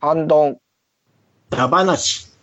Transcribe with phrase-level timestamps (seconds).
[0.00, 0.58] 反論。
[1.50, 2.35] ダバなし。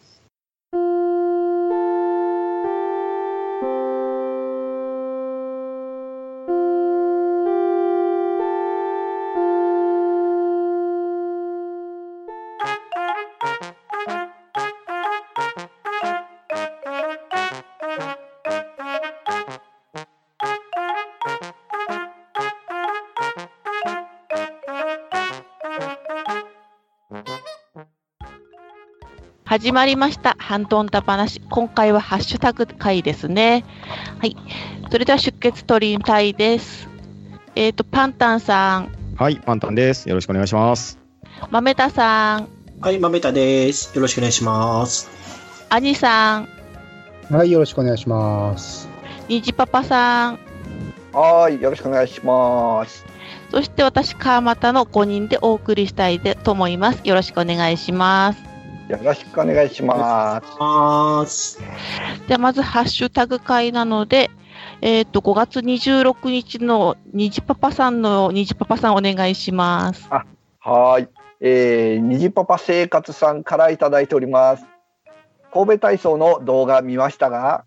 [29.53, 30.35] 始まりました。
[30.39, 31.39] ハンドンダ話。
[31.39, 33.63] 今回はハッシュタグ回ですね。
[34.17, 34.35] はい。
[34.89, 36.89] それでは出血取りたいです。
[37.53, 40.09] えっ、と、パンタンさん、はい、パンタンです。
[40.09, 40.97] よろしくお願いします。
[41.51, 42.47] 豆田さん、
[42.81, 43.95] はい、まめたです。
[43.95, 45.07] よろしくお願いします。
[45.69, 46.49] アニさん、
[47.29, 48.89] はい、よろしくお願いします。
[49.27, 50.39] ニジパパさん、
[51.11, 51.61] はーい。
[51.61, 53.05] よろしくお願いします。
[53.51, 57.01] そして私、川又の5人でお送りしたいでと思います。
[57.03, 58.52] よろしくお願いします。
[58.89, 60.59] よろしくお願いします。
[60.59, 61.59] ます。
[62.27, 64.29] じゃあ、まずハッシュタグ会なので、
[64.81, 70.07] えっ、と、5月26日のニジパパさんのニジパパさんお願いします。
[70.09, 71.07] はーい。
[71.45, 74.65] えー、にじパパ生活さんからいただいております。
[75.51, 77.65] 神戸体操の動画見ましたが、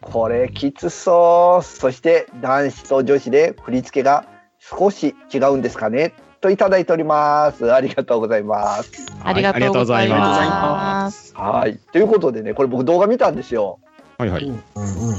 [0.00, 1.64] これきつそう。
[1.64, 4.26] そして男子と女子で振り付けが
[4.58, 7.72] 少し違うんですかねといただいております。
[7.72, 8.92] ありがとうございます。
[9.22, 11.34] ありがとうございはます。
[11.34, 11.78] はい。
[11.92, 13.78] ということでね、これ僕動画見たんですよ。
[14.18, 14.44] い、はい、はい。
[14.44, 15.16] うんうんうん。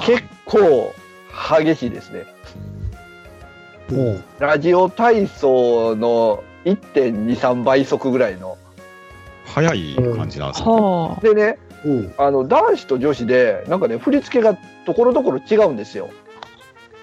[0.00, 0.92] 結構
[1.60, 2.24] 激しいですね。
[4.38, 8.56] ラジオ体操の1.2、3倍速ぐらいの。
[9.46, 10.70] 早い感じなんですね。
[10.70, 11.20] はあ。
[11.20, 11.58] でね、
[12.16, 14.56] あの男子と女子でなんかね振り付けが
[14.86, 16.08] ところどころ違うんですよ。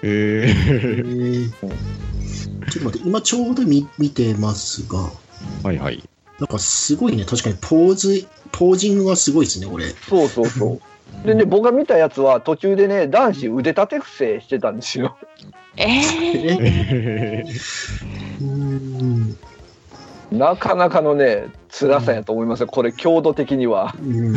[0.02, 0.52] へええ。
[0.52, 1.52] ー、
[2.70, 5.10] ちょっと待って、今ちょうど見見てますが、
[5.62, 6.02] はい、はい。
[6.38, 9.90] なんかすごいね、確かにポーズ、ポージングがすごいですね、これ。
[10.08, 10.80] そうそうそう。
[11.26, 15.16] でね僕が見たやつは途中でね男子腕立て伏せしてたんですよ。
[15.76, 17.44] えええ
[18.40, 19.36] うん。
[20.32, 23.94] なかなかのね辛さやと思いますよこれ強度的には。
[24.00, 24.36] うん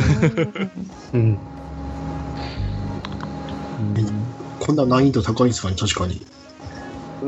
[1.14, 1.38] うん。
[4.60, 6.26] こんな難易度高いんですかね、確かに。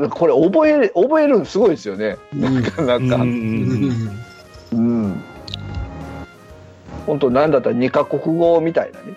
[0.07, 2.17] これ覚える覚えるのすごいですよね。
[2.33, 3.15] うんなかなか。
[3.15, 4.25] ううんん
[4.71, 5.23] うん。
[7.05, 9.13] 本当なんだったら二カ国語みたいなね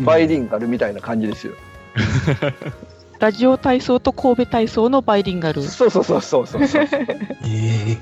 [0.00, 1.54] バイリンガルみたいな感じですよ。
[3.18, 5.62] ラジオ体操と神戸体操のバイリンガル。
[5.62, 6.82] そうそうそうそうそうそう。
[7.46, 7.98] え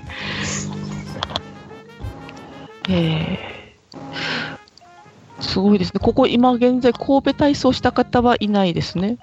[2.89, 2.95] へ
[3.39, 3.39] え。
[5.41, 6.01] すごいですね。
[6.01, 9.19] ここ今現在神戸体操した方はいないですね。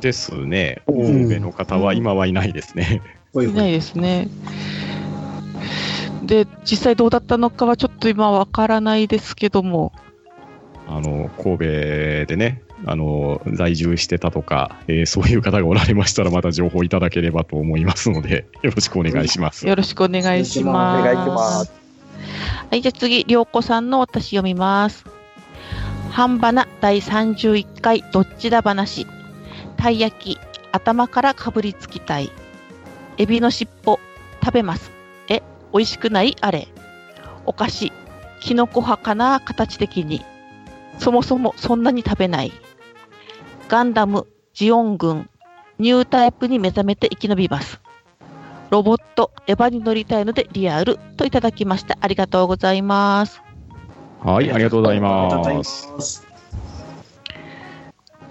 [0.00, 0.82] ですね。
[0.86, 3.02] うん神戸の方は今はいないですね。
[3.34, 4.28] ー、いないですね。
[6.22, 9.92] で、実際どうだったのかはちょっと今わからないですけども。
[10.86, 11.64] あの、神戸
[12.26, 19.66] でね、あの、在住してたとか、えーそういう方がおられましたら、また情報いただければと思いますので、よろしくお願いします。
[19.66, 21.04] よろしくお願いしおます。
[21.04, 21.72] 願いします。
[22.70, 25.04] はい、じゃあ次、りょうこさんの私読みます。
[26.10, 29.06] 半ばな第31回どっちだ話。
[29.78, 30.38] たい焼き、
[30.72, 32.30] 頭からかぶりつきたい。
[33.16, 33.98] エビの尻尾、
[34.44, 34.92] 食べます。
[35.28, 36.36] え、美味しくない？
[36.40, 36.68] あれ。
[37.46, 37.92] お菓子、
[38.40, 39.40] キノコ派かな？
[39.40, 40.22] 形的に。
[40.98, 42.52] そもそもそんなに食べない。
[43.68, 45.30] ガンダム、ジオン軍、
[45.78, 47.80] ニュータイプに目覚めて生き延びます。
[48.70, 51.96] ロボット、エヴァに乗りたいのでリアルといただきました。
[52.00, 53.42] ありがとうございます。
[54.20, 55.64] はい、ありがとうございま。
[55.64, 56.27] す。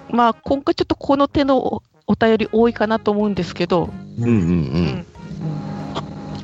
[0.10, 5.06] まあ、今回ちょっとこの手のおお便り多いかなと思うんですけど、うんうんうん。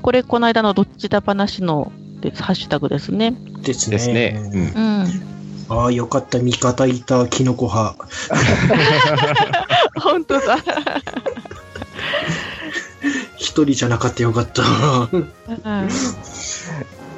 [0.01, 3.33] これ、この間のどっちだ話のでハッシュタグですね。
[3.61, 3.97] ですね。
[3.97, 4.41] ですね。
[4.53, 4.61] うん。
[4.61, 5.33] うん。
[5.69, 6.39] ああ、よかった。
[6.39, 7.95] 味方いた、キノコ派。
[10.01, 10.57] 本当だ。
[13.37, 14.63] 一人じゃなかったよかった。
[15.11, 15.29] うん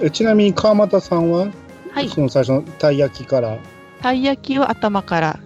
[0.02, 1.48] えちなみに川又さんは、
[1.92, 2.10] はい。
[2.10, 3.58] その最初のたい焼きから、
[4.02, 5.40] たい焼きは頭から、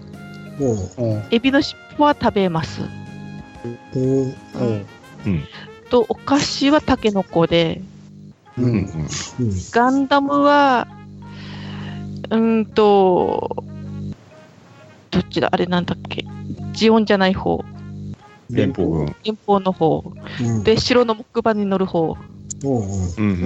[1.32, 2.82] エビの尻尾は食べます。
[3.96, 4.36] おう
[5.26, 5.44] うん、
[5.90, 7.82] と、お菓子はタケノコで、
[8.58, 8.80] ううんうんん。
[8.80, 8.88] うん
[9.72, 10.88] ガンダムは、
[12.30, 13.64] うーんと、
[15.12, 15.50] どっちだ？
[15.52, 16.26] あれなんだっけ？
[16.74, 17.64] ジオンじゃない方。
[18.50, 19.16] 連邦軍。
[19.24, 20.04] 連邦の方。
[20.42, 22.18] うんで、白の木馬に乗る方。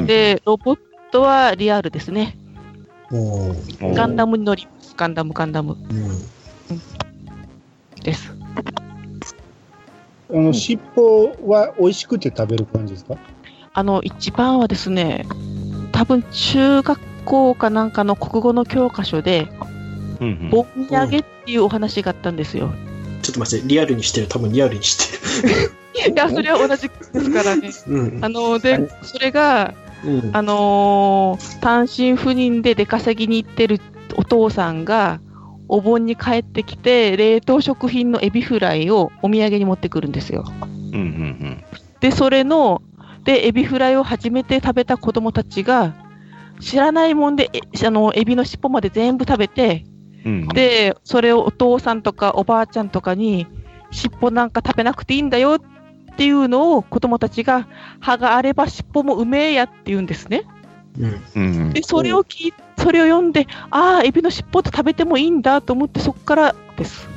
[0.06, 0.80] で、ロボッ
[1.12, 2.38] トはリアルですね。
[3.80, 4.94] ガンダムに乗ります。
[4.96, 5.82] ガンダム、ガンダムうん
[8.02, 8.34] です。
[10.32, 13.16] あの尻尾は美味しくて食べる感じですか？
[13.76, 15.26] あの、一番はですね、
[15.92, 19.48] 多分中学校かなんかの国語の教科書で、
[20.20, 22.72] うんうんぼんやげっていうお話があったんですよ。
[23.22, 24.28] ちょっと待って、リアルにしてる。
[24.28, 24.96] 多分リアルにし
[25.94, 27.70] て いや、それは同じですからね。
[27.70, 27.74] る。
[27.88, 29.74] うんあの、で、それが、
[30.06, 33.80] うんあのー単身赴任で出稼ぎに行ってる
[34.18, 35.20] お父さんが、
[35.74, 40.46] お盆に帰ってきて、冷凍食品のエビフライをお土産に持ってくるんですよ。
[40.48, 41.64] うんうん
[42.00, 42.84] で、それの、
[43.24, 45.96] で、エビフライを初めて食べた子供たちが、
[46.60, 49.84] 知らないもんで、えあの、エビの尻尾まで全部食べて、
[50.24, 53.48] うんうんで、それをお父さんとかおばあちゃんとかに、
[53.90, 57.68] 尻尾なんか食べなくていいんだよっていうのを子供たちが、
[58.00, 60.44] 歯があれば尻尾もうめえやって言うんですね。
[61.00, 67.10] うんうんうんで、それを聞いそれを読んで、ああ、エビの尻尾って食べてもいいんだと思って、そこからです。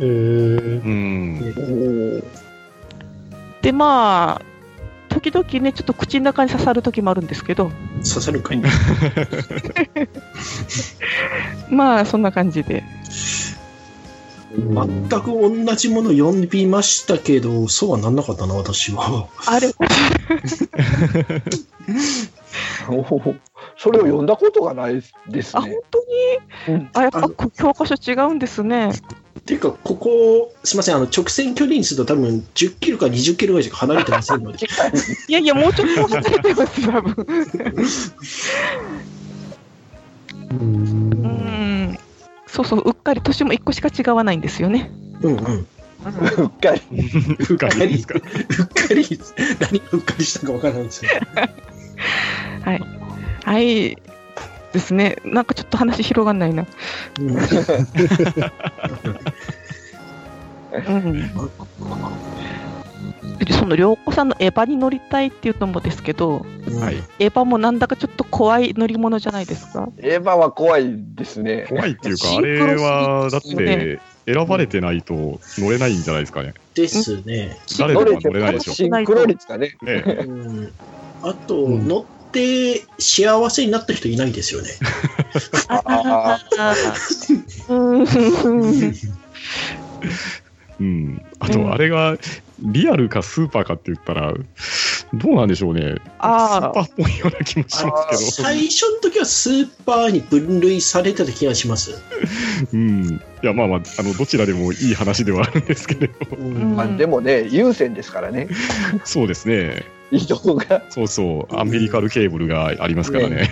[0.00, 2.24] えー、うん
[3.62, 4.42] で、まあ、
[5.08, 7.72] 時々ね、ちょっと口の中に刺さる時もあるんですけど、
[8.08, 8.62] 刺さるかい
[11.70, 12.84] まあ、そんな感じで。
[14.56, 19.28] 全く同じもの読みましたけど、そうはなんなかったな、私は。
[19.46, 19.68] あれ、
[23.76, 25.76] それを読んだことがないですあ、本ね。
[25.90, 25.98] 当
[26.72, 26.76] に？
[26.76, 28.90] うんあ、やっぱ教科書違うんですね。
[29.44, 34.66] ていうか、ここ、すみません、あの直線距離にすると多分10キロか20キロぐらいしか離れてませんので。
[35.28, 37.26] いやいや、もうちょっと離れてます、多分。
[40.50, 40.68] ううん
[41.92, 41.98] ん。
[42.46, 44.90] そうそう、うっかり年も1個しか違わないんですよね。
[45.22, 45.38] うんうん。
[45.38, 46.82] うっかり。
[47.50, 49.20] うっかりですかうっかり、
[49.60, 51.10] 何がうっかりしたかわからないんですよ。
[53.44, 53.96] はい。
[54.72, 55.16] ですね。
[55.24, 56.66] なんかちょっと話広がんないな。
[57.18, 57.22] う
[60.92, 61.30] ん
[63.50, 66.44] その涼子さんのエヴァに乗りたいっていうのもですけど、
[66.80, 66.96] はい。
[67.18, 69.88] エヴァもなんだかちょっと怖い乗り物じゃないですか？
[69.98, 71.64] エヴァは怖いですね。
[71.68, 76.52] 怖いっていうか、シあれは、だって、選ばれてないと乗れないんじゃないですかね。
[76.74, 77.56] ですね。
[77.78, 78.72] 誰でも乗れないでしょ。
[78.74, 79.76] シンクロ率がね。
[79.82, 80.72] ねうん
[81.22, 84.68] あと、うん乗って幸せになった人いないですよね。
[85.68, 86.38] あ
[87.68, 88.02] うん。
[90.80, 91.22] うん。
[91.40, 92.18] あうんと、あれが、
[92.60, 94.34] リアルかスーパーかって言ったら、
[95.14, 95.80] どうなんでしょうね。
[95.80, 98.48] スーあパーっぽいような気もしますけど。
[98.48, 102.02] 最初の時はスーパーに分類されてた気がします。
[102.72, 103.20] うん。
[103.42, 106.36] いや、まあまあ、あの、どちらでもいい話ではあるんですけれど。
[106.36, 108.48] うんまあ、でもね、優先ですからね。
[109.04, 109.84] そうですね。
[110.10, 111.56] 移動がそうそう。
[111.56, 113.50] アメリカルケーブルがありますからね。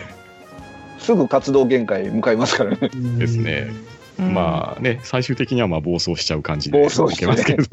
[0.99, 2.91] すぐ活動限界向かいますからね。
[3.19, 3.69] ですね。
[4.19, 4.23] あ。
[4.23, 7.65] まあね、最終的にはまあ暴走しちゃう感じで暴走してますけど。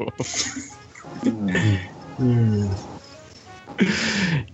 [2.20, 2.64] うん。
[2.64, 2.66] い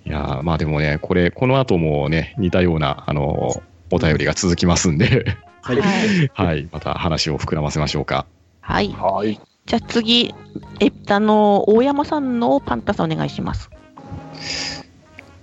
[0.05, 5.81] やーまあでもね、これ、この後もね、似たような、あの、お便りが続きますんで、はい。
[5.81, 6.31] はい。
[6.33, 8.27] はい、また話を膨らませましょうか。
[8.61, 8.89] はい。
[8.89, 9.39] はい。
[9.67, 10.35] じゃあ次、
[10.81, 13.69] え、あの、大山さんのパンタさんお願いします。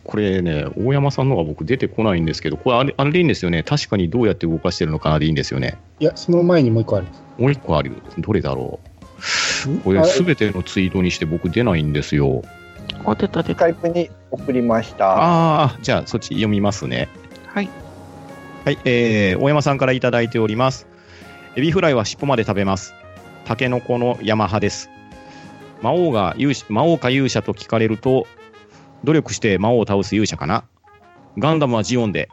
[0.03, 3.63] これね、大山さんのが僕出てこないんですけど、これあれ、あれでいいんですよね。
[3.63, 5.77] 確かにどうやって動かしてるのかなでいいんですよね。
[5.99, 7.07] いや、その前にもう一個ある。
[7.37, 7.91] もう一個ある。
[8.17, 8.79] どれだろ
[9.65, 9.79] う。
[9.79, 12.41] これ、あすべてのツイートにして僕出ないんですよ。
[13.05, 13.55] あ、出た出た。
[13.55, 15.09] スカイプに送りました。
[15.09, 17.09] ああ、じゃあそっち読みますね。
[17.47, 17.69] はい。
[18.63, 20.87] はい、えー、大山さんからいただいております。
[21.55, 22.93] エビフライは尻尾まで食べます。
[23.45, 24.89] タケノコの山派です。
[25.81, 28.27] 魔王が勇者魔王か勇者と聞かれると、
[29.03, 30.63] 努力して魔王を倒す勇者かな？
[31.37, 32.29] ガンダムはジオンで、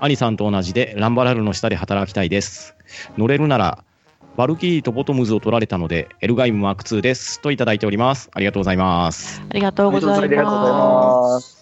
[0.00, 2.74] アニさんと同じでランバラルの下で働きたいです。
[3.16, 3.84] 乗れるなら、
[4.36, 7.40] バルキリーとボトムズを取られたので、エルガイムマーク2です。
[7.40, 8.30] といただいております。
[8.32, 9.42] ありがとうございます。
[9.48, 11.56] ありがとうございまます。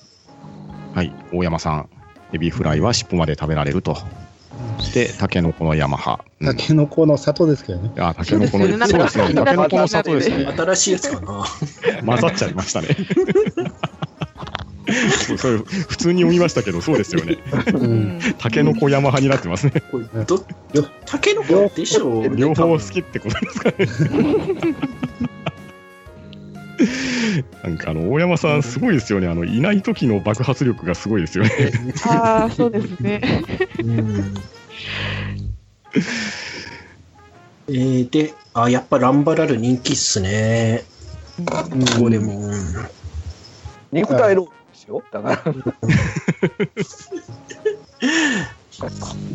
[0.94, 1.88] はい、大山さん、
[2.32, 3.96] エビフライは尻尾まで食べられると。
[4.94, 6.24] で、タケノコの山派。
[6.40, 7.90] うんタケノコの里ですけどね。
[7.98, 10.46] あ、タケノコの、そうですよねそうですね、なんかタケノコの里ですね。
[10.46, 11.44] 新しいやつかな。
[12.04, 12.88] 混ざっちゃいましたね。
[14.92, 17.38] そうそれ普通に読みましたけど、そうですよね。
[17.74, 17.86] うす。
[17.86, 18.20] ん。
[18.38, 19.82] タケノコ山派になってますね。
[19.90, 20.44] これど
[21.06, 24.76] タケノコでしょうね両方好きってことですかね。
[27.62, 29.28] なんかあの大山さんすごいですよね。
[29.28, 31.50] あのいない時の爆発力がすごいですよね。
[32.06, 33.42] ああ、そうですね。
[33.78, 34.34] うん
[37.68, 40.82] えー、で、あ、やっぱランバラル人気っすね。
[41.46, 41.64] こ
[42.00, 42.48] こでも。
[42.48, 42.52] うん
[43.92, 45.02] 肉体労働ですよ。
[45.12, 45.42] だから。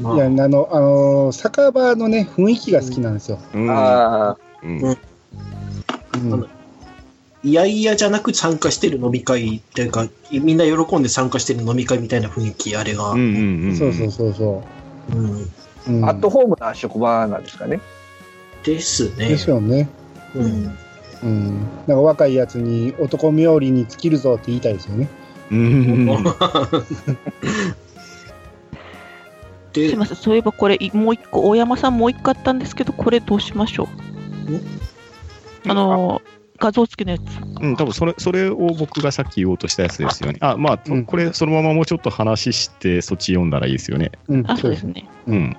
[0.01, 3.39] まいや、あの、あの、酒場のね、雰囲気が好きなんですよ。
[3.53, 6.45] うんあうんうん。
[7.43, 13.11] いやいやじゃなく参加してる飲み会っていうか、みんな喜んで参加してる飲み会みたいな雰囲気、あれが。
[13.11, 13.75] うんうんうん。
[13.75, 14.63] そうそうそうそ
[15.13, 15.49] うんう。
[15.87, 17.79] うん、アットホームな職場なんですかね。
[18.63, 19.29] ですね。
[19.29, 19.87] ですよね。
[20.35, 20.77] うん。
[21.23, 21.59] うん。
[21.85, 25.07] なんか若いやつに男冥利に尽きるぞって言いたいですよね。
[25.51, 26.23] うん
[29.73, 33.87] すいません、そういえばこれ、いもう一個、大山さんもう一個あったんですけど、これどうしましょ
[34.49, 35.69] う？
[35.69, 36.21] あの、
[36.57, 37.21] 画像付きのやつ。
[37.61, 40.39] うん、多分それ、それを僕がさっき言おうとしたやつですよね。
[40.41, 44.11] あ、まあ、うんこれ、そのままもうちょっと話して、そっち読んだらいいですよね。
[44.27, 44.43] うん。
[44.49, 45.07] あ、そうですね。
[45.27, 45.55] ううん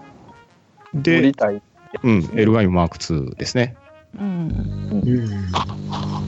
[0.94, 1.62] でり、たい。
[2.02, 3.76] うん、エルガイムマーク2ですね。
[4.18, 4.48] うん。
[4.90, 5.52] うん。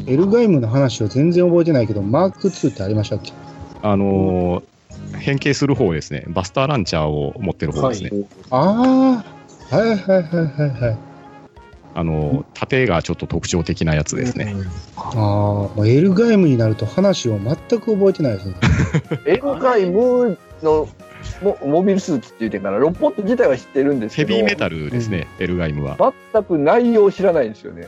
[0.06, 3.32] エルガイムの話を全然覚えてないけど、マーク2ってありましたっけ？
[3.82, 4.64] あのー
[5.18, 6.24] 変形する方ですね。
[6.28, 8.10] バスターランチャーを持ってる方ですね。
[8.50, 9.22] あ
[9.70, 10.98] あ、はいはいはいはいはい。
[11.94, 14.54] あのー縦がちょっと特徴的なやつですね。
[14.96, 18.54] ああ、もうエルガイムになると話を全く覚えてないですね。
[19.26, 20.88] エルガイムの
[21.42, 25.96] モモビルスーツって言うてんから、ロボット自体は知ってるんですけど、ヘビーメタルですね、エルガイムは。
[26.32, 27.86] 全く内容を知らないんですよね。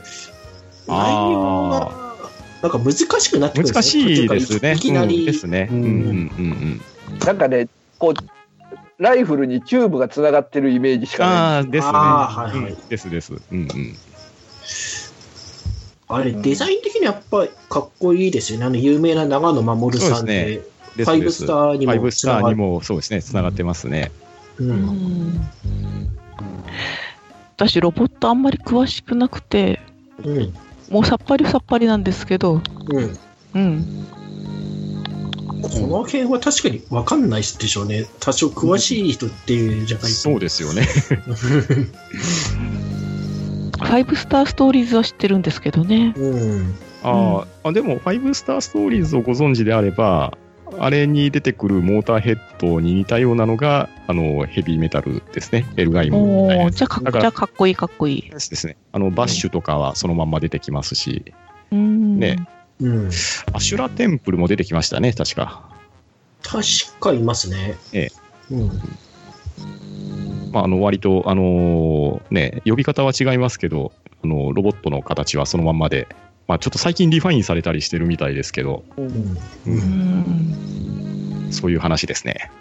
[0.87, 2.12] 内容が、
[2.63, 4.73] なんか難しくなってくるん難しいですね。
[4.73, 5.19] いきなり。
[5.19, 5.67] うんですね。
[5.69, 6.81] ううんんうんうん
[7.25, 7.67] なんかね、
[7.99, 8.13] こう、
[9.03, 11.17] ライフルにチューブがつながってるイメージしうん。
[11.17, 11.35] かない。
[11.35, 11.93] ああ、ですね。
[11.93, 13.33] はいはいうんですです。
[13.33, 13.95] うんうん。
[16.07, 18.65] あれ、デザイン的にやっぱりかっこいいですよね。
[18.65, 20.61] あの、有名な長野守さんで、
[20.95, 24.09] ファイブスターにもファイブスターにもそうですね、つながってますね。
[24.57, 24.67] る。
[24.67, 24.69] う。
[24.69, 25.49] うんん
[27.57, 29.81] 私、ロボットあんまり詳しくなくて、
[30.23, 30.53] うん。
[30.93, 33.17] もうさっぱりさっぱりなんですけど、うん。
[33.55, 34.07] うん。
[35.63, 38.05] この辺は確かに分かんないでしょうね。
[38.19, 40.09] 多少詳しい人っていうじゃないと。
[40.09, 40.83] そうですよね。
[43.73, 46.13] ファイブスターストーリーズは知ってるんですけどね。
[46.15, 46.75] うん。
[47.01, 50.37] あーあ、でも、ファイブスターストーリーズをご存知であれば、
[50.79, 55.65] あれに出てくるモーターヘッドに似たようなのが、あの、ヘビーメタルですね。
[55.77, 58.29] エルガイムみたじゃあかじゃあかっこいいかっこいい。
[58.29, 58.77] ですね。
[58.91, 61.33] あの、バッシュとかはそのまんま出てきますし、
[61.71, 62.19] うん。
[62.19, 62.47] ね
[62.79, 63.07] うん。
[63.07, 65.69] アシュラテンプルも出てきましたね、確か。
[66.41, 66.63] 確
[66.99, 67.77] かいますね。
[67.93, 68.11] ええ。
[68.51, 68.69] うん。
[70.51, 73.91] まあ、あの、割と、あのーね、呼び方は違いますけど、
[74.23, 76.07] あの、ロボットの形はそのまんまで、
[76.47, 79.37] まあ、ちょっと最近リファインされたりしてるみたいですけど、うん。
[81.51, 82.51] そういう話ですね。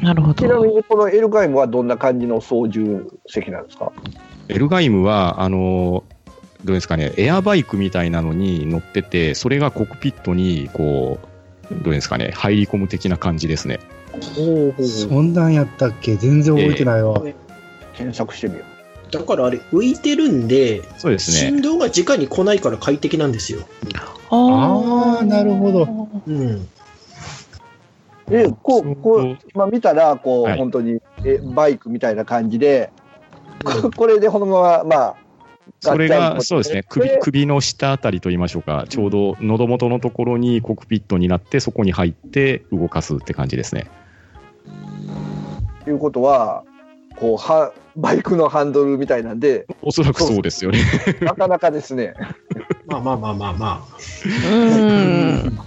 [0.00, 0.34] なるほど。
[0.34, 2.80] ちなみにこのエルガイムはどんな感じの操縦
[3.26, 3.92] 席なんですか？
[4.48, 6.12] エルガイムは、あのー
[6.64, 11.18] どうですかね、エアバイクみたいなのに乗ってて、それがコックピットに、こ
[11.72, 13.80] う、どうですかね、入り込む的な感じですね。
[15.10, 16.14] そんなんやったっけ？
[16.14, 17.20] 全然覚えてないわ。
[17.94, 18.64] 検索してみよ
[19.12, 21.50] だからあれ、浮いてるんで、そうですね。
[21.50, 23.60] 振動が直に来ないから快適なんですよ。
[24.30, 26.46] ああーなるほどうん。
[26.46, 26.66] う。
[28.30, 32.90] で、こう、こう、今見たら、こう、はい本当にえバイクみたいな感じで、
[33.82, 35.16] うんこれでこのまま、まあ、
[35.80, 43.90] それが、そうですね首、首の下あたりと言いましょうか、ちょうど喉元のところにコックピットになって、そこに入って動かすって感じですね。
[45.84, 46.64] ということは、
[47.16, 50.80] こう、は、バイクのハンドルみたいなんで、おそらくそうですよね。
[51.20, 52.14] なかなかですね。
[52.86, 53.88] まあまあまあまあま
[54.50, 55.58] うん。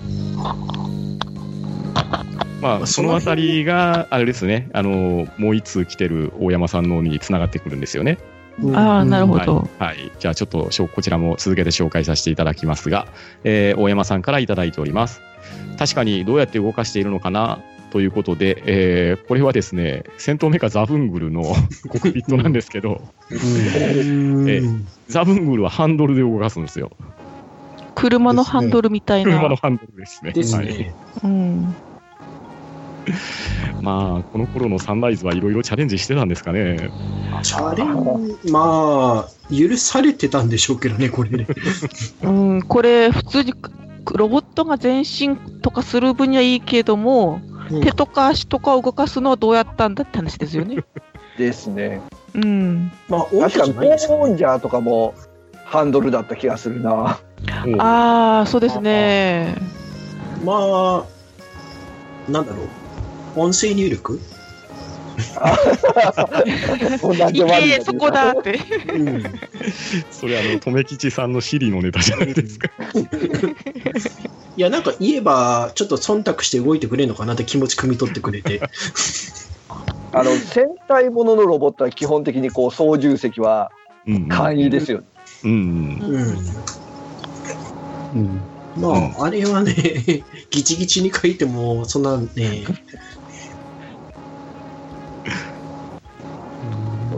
[2.61, 8.17] まあ、そのあたりが、あれですね、あの、もう一通来てる大山さんのに繋がってくるんですよね。
[8.73, 8.79] あ。
[8.79, 9.67] ああ、なるほはいど。。
[9.77, 10.11] はい。
[10.17, 13.07] じゃあ、ちょっとしょ、こちらも続けて紹介させていただきますが、
[13.43, 15.21] えー大山さんからいただいております。
[15.77, 17.59] 確かにどうやって動かしているのかな？
[17.95, 21.43] ということで、えーこれはですね、戦闘メカザブングルの
[21.87, 24.61] コックピットなんですけど、うんええ
[25.07, 26.91] ザブングルはハンドルで動かすんですよ。
[27.95, 29.31] 車のハンドルみたいな。
[29.31, 30.31] 車のハンドルですね。
[30.31, 30.93] はいですね。
[31.23, 31.75] うん。
[33.81, 36.91] まあ、この頃のサンライズはいろいろチャレンジしてたんですかね。
[37.43, 41.47] チャレンまあ、許されてたんでしょうけどね、これね。
[42.23, 43.53] うん、これ、普通に
[44.15, 50.83] ロボットが前進とかする分にはいいけども、うん手とか足とかを動かすのはどうやったんだって話ですよね。
[51.37, 52.01] ですね。
[52.33, 52.91] うん。
[53.09, 55.13] まあ、大確かに、ボーンジャーとかも
[55.65, 57.19] ハンドルだった気がするな。
[57.65, 59.55] うんああ、そうですね。
[60.43, 61.05] ま
[62.27, 62.67] あ、なんだろう。
[63.39, 64.19] 音声入力？
[66.99, 68.59] そんなんいでもありけ、そこだって。
[68.93, 69.23] うん。
[70.11, 72.69] それ、あの、留吉さんのシリのネタじゃないですか。
[74.57, 78.61] いや、なんか言えば、ちょっと忖度して動いてくれるのかなって気持ち汲み取ってくれて。
[80.13, 83.71] あの、戦隊もののロボットは基本的にこう操縦席は
[84.07, 85.03] うん簡易ですよ。
[85.43, 85.51] うん。
[85.51, 86.13] うん。
[86.13, 86.31] うん。
[88.13, 88.41] うん。
[88.77, 89.73] まあ、あれはね、
[90.51, 92.65] ギチギチに書いても、そんなね、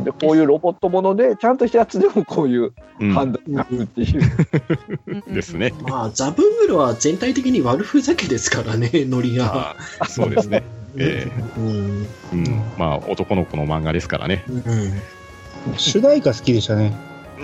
[0.08, 2.72] でこういうロボットものでちゃんとしたやつでもこういう
[3.02, 5.74] うん判断になるっていう、ですね。
[5.82, 9.76] まあ、ザブングルは全体的に悪ふざけですからね、ノリが。
[10.08, 10.64] そうですね。
[10.98, 12.08] えうん。
[12.32, 12.62] えうん。
[12.78, 14.46] まあ、男の子の漫画ですからね。
[14.48, 15.78] うん。
[15.78, 16.94] 主題歌好きでしたね。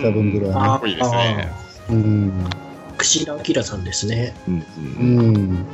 [0.02, 1.52] ザブングルはねかっこいいですね。
[1.90, 2.32] うん。
[2.98, 4.34] 串田明さんですね。
[4.48, 4.64] うんう
[5.00, 5.66] うん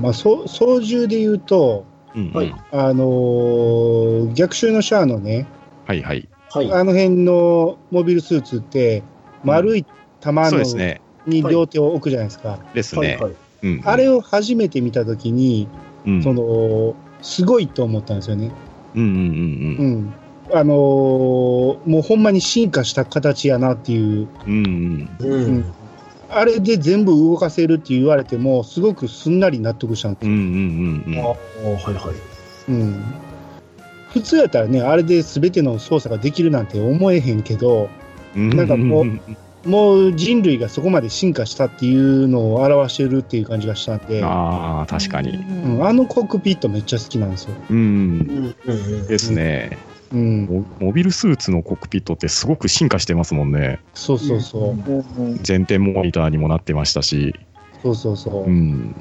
[0.00, 1.84] まあ、そ操縦で言うと、
[2.18, 5.46] うんはいあのー逆襲のシャアのね、
[5.86, 6.28] はいはい。
[6.50, 6.72] はい。
[6.72, 9.02] あの辺のモビルスーツって、
[9.44, 9.86] 丸い
[10.20, 11.00] 玉のそうですね。
[11.26, 12.58] に両手を置くじゃないですか。
[12.74, 13.18] ですね。
[13.20, 13.32] はい
[13.84, 15.66] あれを初めて見たときに、
[16.06, 18.52] うんその、すごいと思ったんですよね。
[18.94, 20.14] うんうんうんううんん。
[20.54, 25.64] あのーもうほんまに進化した形やなっていう、うんうんうん。
[26.30, 30.40] あれで全部動かせるって言われても、すごくすんなり納得したんですうんうよ。
[30.40, 32.72] んうんああ、はいはい。
[32.72, 33.02] うん。
[34.10, 37.88] 普通やったらね、あれで全ての操作ができるなんて思えへんけど、
[38.36, 38.50] うん。
[38.50, 39.20] なんかもう
[39.68, 45.36] もう人類がそこまで進化したっていうのを表してるっていう感じがしたんで、ああ、確かに。
[45.36, 47.54] うん、あのコックピットめっちゃ好きなんですよ。
[47.70, 47.76] うん。
[47.76, 49.06] うんうんうん。
[49.06, 49.76] ですね。
[50.12, 50.46] うん。
[50.46, 53.80] モモビルスーツのコックピットってすごく進化してますもんね。
[53.94, 54.74] そうそうそう。
[55.46, 57.34] 前転モニターにもなってましたし。
[57.82, 58.50] そうそうそうう。
[58.50, 58.94] ん。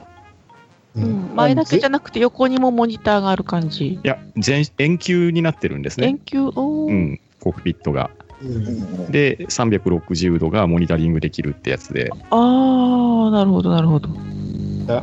[0.96, 3.88] ううんん前だけじゃなくて横にもモニターがある感じ。
[3.88, 6.42] いや、全円球になってるんですね研。
[6.42, 7.20] 究、おーうん。
[7.40, 8.10] コックピットが。
[8.42, 12.12] うんで、360度がモニタリングできるってやつで。
[12.30, 14.10] ああ、なるほど、なるほど。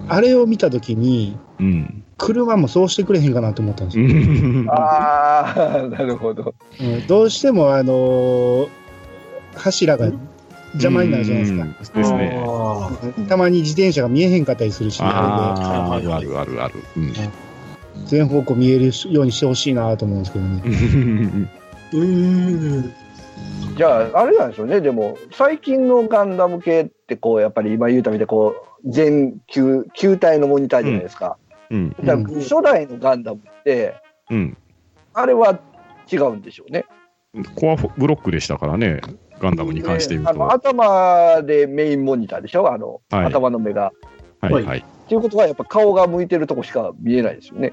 [0.09, 2.04] あれを見たときに、うん。
[2.19, 4.09] 車もそうしてくれへんかなと思ったんですうよ。
[4.09, 8.69] んああなるほどうんどうしても、あのー
[9.57, 10.07] 柱が
[10.73, 11.63] 邪魔になるじゃないですか。
[11.63, 12.43] うんですね。
[12.45, 12.91] あ
[13.29, 15.07] たまに自転車が見えへんかったりするし、あ
[15.57, 16.75] ああ、るあるあるある。
[16.97, 17.13] うん
[18.07, 20.63] 全方向見えるようにしてほしいなと思うんですけどね。
[20.65, 21.47] ー
[21.93, 22.93] うーん。
[23.77, 31.37] じゃああれなんでしょうねでも最近のガンダム系ってこうやっぱり今言うたみたいにこう全球球体のモニターじゃないですか、
[31.71, 31.91] うん。
[31.91, 33.95] だからうん初代のガンダムって
[34.31, 34.57] うん。
[35.13, 35.59] あれは
[36.13, 36.85] 違うんでしょうね
[37.55, 39.01] コアブロックでしたからね、
[39.41, 40.33] ガンダムに関して言うと。
[40.35, 42.73] であの頭でメインモニターでしょ？
[42.73, 43.93] あの、はい頭の目が
[44.41, 44.79] はいはい。
[44.79, 47.73] っていうことはやっぱ顔が向いてるとこしか見えないですよね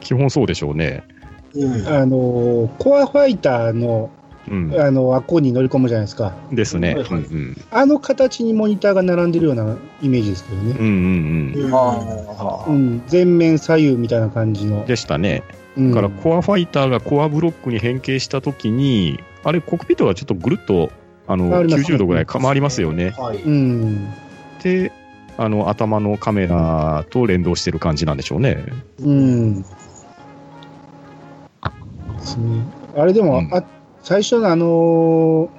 [0.00, 1.02] 基本そうでしょうね。
[1.54, 1.72] うん。
[1.88, 4.10] あのーコアファイターの、
[4.50, 4.80] うん。
[4.80, 6.34] あの、あっこに乗り込むじゃないですか。
[6.52, 6.96] ですね。
[7.70, 10.76] あの形にモニターが並んでるようなイメージですけどね。
[10.78, 10.86] うん。
[10.86, 11.74] うんうんうん。
[11.74, 14.84] あうん、前面左右みたいな感じの。
[14.86, 15.42] でしたね。
[15.76, 20.90] うん、だからコアファイターがコアブロックに変形したときに、あれ、コックピットがちょっとぐるっと
[21.26, 23.10] あの回りますね90度ぐらい回りますよね。
[23.10, 23.42] はい。
[23.42, 24.12] うん。
[24.62, 24.92] で、
[25.36, 28.64] あの頭のカメラと連動してる感じなんでしょうね。
[28.98, 29.62] うん。
[29.62, 29.68] で
[32.20, 32.62] すね。
[32.96, 33.62] あれでも、うんあ
[34.02, 35.58] 最初のあのー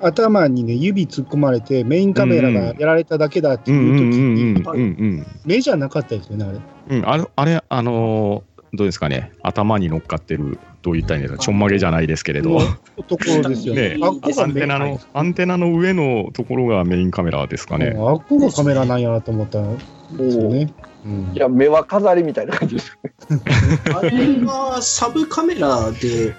[0.00, 4.78] 頭にね、指突っ込まれて、メインカメラがやられただけだっていう時うんに、うんう
[5.22, 6.58] ん目じゃなかったですよね、あれ。
[6.88, 6.98] うん。
[6.98, 12.58] うん、あれ、あれあのーどうですかね、頭に乗っかってる、どういったらいいんですか、ちょんまげじゃないですけれど、
[13.06, 13.90] ところですよね。
[13.90, 17.92] ねあっこアンンテナの、アンテナの上のところがメインカメラですかね。
[17.94, 19.76] うんあっこがカメラなんやなと思ったん
[20.16, 20.72] ですよね。
[21.06, 22.98] うんいや目は飾りみたいな感じです
[23.94, 24.10] あれ
[24.44, 26.34] はサブカメラで、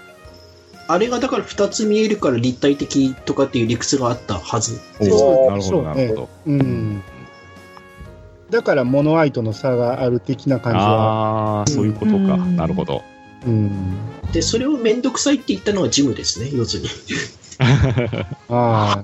[0.88, 4.80] あれがだから2つ見えるから立体的とかっていう理屈があったはず。
[5.00, 6.30] おそうーなるほど、なるほど。
[6.46, 7.04] うん。
[8.50, 11.60] だから、モノアイとの差がある的な感じは。
[11.60, 12.18] ああ、そういうことか。
[12.18, 13.04] うんなるほど。
[13.46, 13.72] うん。
[14.32, 16.90] で、それをめんどくさいって言ったのはジムですね、要するに。
[18.50, 19.04] あ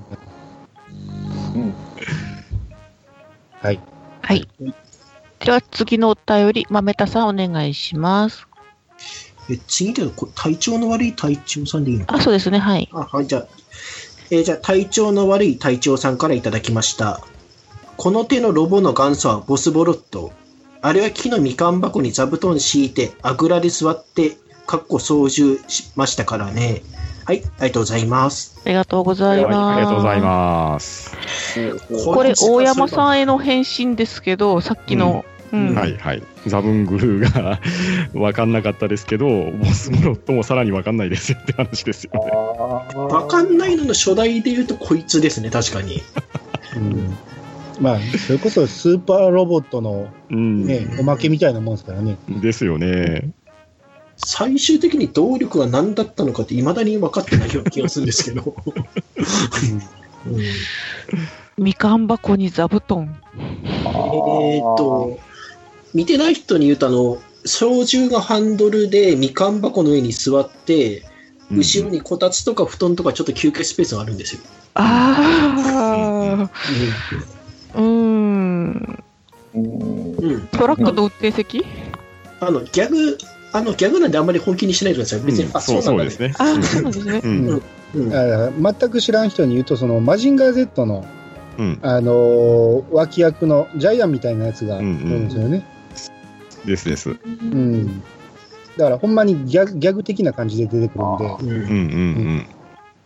[1.54, 1.74] うん
[3.60, 3.80] はい。
[4.22, 4.48] はい。
[5.38, 8.46] では次のお便り、豆田さんお願いします。
[9.50, 12.88] え次でこ体調の悪い隊長さんでいいのかあ、そうですね、はい。
[12.92, 13.46] あ、はい、じゃあ、
[14.30, 17.20] えーじゃあ、体調の悪い隊長さんからいただきました。
[17.96, 20.32] この手のロボの元祖はボスボロット。
[20.80, 26.82] あれは木のみかん箱に座布団敷いて、あぐらで座って、かっこ操縦しましたからね。
[27.24, 28.60] はい、ありがとうございます。
[28.64, 29.54] ありがとうございます。
[29.54, 31.16] ありがとうございます。
[32.04, 36.22] これ、大山さんへの返信ですけど、さっきの、うんうんはいはい。
[36.46, 37.60] ザブングルーが
[38.14, 42.30] 分かんなかったですけど、ボスモロットもさらに分かんないですよって話ですよね。
[42.94, 46.02] わかんないのの初代で言うとこいつですね、確かに。
[46.76, 47.16] うん。
[47.80, 50.64] まあ、それこそスーパーロボットのうん。
[50.66, 52.16] ね、おまけみたいなもんですからね。
[52.28, 53.30] ですよね。
[54.16, 58.54] 最終的に動力は何だったのかって未だに分かってないような気がするんですけど。
[61.58, 63.16] みかん箱に座布団。
[63.36, 65.18] えーっと、
[65.94, 71.04] 見てない人に言うと、あの、操縦がハンドルでみかん箱の上に座って、
[71.50, 74.42] 後ろにこたつとか布団とかちょっと休憩スペースがあるんですよ。
[74.74, 76.50] ああ。
[77.74, 79.04] うーん。
[79.54, 80.48] うんうん。
[80.50, 81.64] トラックの運転席？
[82.40, 83.18] あの、ギャグ、
[83.52, 85.20] あの、ギャグなんであんまり本気にしないでください。
[85.20, 86.32] 別に、あ、そうそうなんですね。
[86.38, 87.20] ああ、そうなんですね。
[87.22, 87.62] うんうん
[87.94, 88.14] うん。
[88.14, 91.04] あ全く知らん人に言うと、そのマジンガー Z の、
[91.58, 91.78] うん。
[91.82, 95.66] あのー脇役のジャイアンみたいなやつがいるうんうんんですよね。
[96.64, 97.10] ですです。
[97.10, 97.18] うん
[97.52, 98.02] うん。
[98.76, 102.46] だからほんまにギャグギャグ的な感じで出てくるんで、うんうん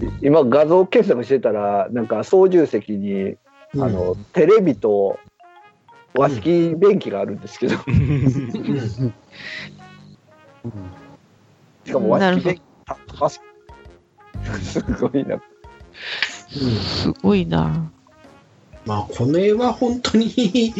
[0.01, 0.17] うん。
[0.23, 3.37] 今画像検索してたらなんか操縦席に
[3.75, 5.19] あの、テレビと
[6.15, 9.13] 和式便器があるんですけど、うん
[11.85, 13.41] しかも和なるほど式
[14.35, 15.41] 便器すごいなうん
[16.77, 17.91] すごいな。
[18.87, 20.73] まあ、この絵は本当に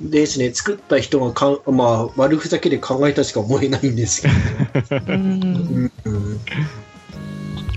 [0.00, 4.96] ですね、作った人がかん、まあ、悪ふざけで考えたしか思えないんですけど。
[5.06, 5.92] うん。
[6.04, 6.40] うん。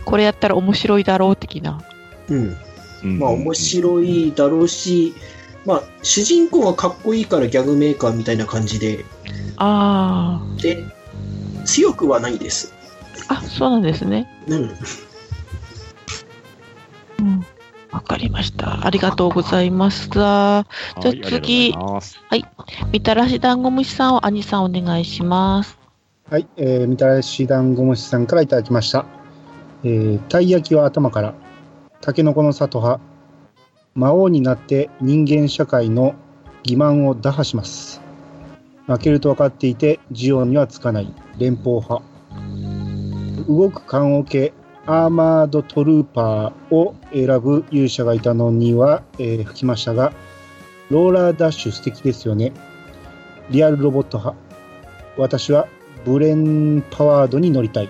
[0.05, 1.81] これやったら面白いだろう的な。
[2.29, 2.57] うん。
[3.03, 5.13] うんまあ、面白いだろうし、
[5.65, 9.03] まあ、主人公がかっこいいからギャグメーカーみたいな感じで、
[9.57, 10.83] あで、
[11.65, 12.73] 強くはないです。
[13.27, 13.35] あ。
[13.35, 14.27] あ、そうなんですね。
[14.47, 14.77] うん。
[17.19, 17.45] うん。
[17.93, 18.85] わかりました。
[18.85, 20.09] ありがとうございます。
[20.09, 22.45] じゃあ、はい
[22.91, 25.77] みたらし団子虫さんを兄さんお願いします。
[26.27, 29.05] はい、えー、みたらし団子虫さんからいただきました。
[29.83, 31.35] えー、たい焼きは頭から、
[32.01, 32.99] たけのこの里派、
[33.93, 36.15] 魔王になって人間社会の
[36.63, 38.01] 欺瞞を打破します。
[38.87, 42.01] 負けると分かっていて、需要にはつかない連邦派。
[43.47, 44.51] 動く棺桶
[44.85, 50.13] アーマードトルーパーを選ぶ勇者がいたのには、えー吹きましたが、
[50.89, 52.51] ローラーダッシュ素敵ですよね。
[53.49, 54.37] リアルロボット派。
[55.17, 55.67] 私は
[56.05, 57.89] ブレンパワードに乗りたい。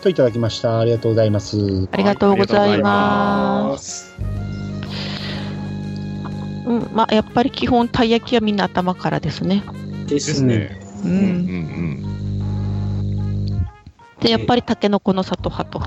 [0.00, 0.80] といただきました。
[0.80, 1.88] ありがとうございます。
[1.92, 4.06] ありがとうございます。
[4.06, 4.16] す。
[6.66, 9.62] うん、まあ、やっぱり基本、たい焼きはみんな頭からですね。
[10.06, 10.56] でですすね。
[10.56, 10.80] ね。
[11.04, 11.08] う。
[11.08, 12.19] うんん
[14.20, 15.80] で、やっぱりタケノコの里派と。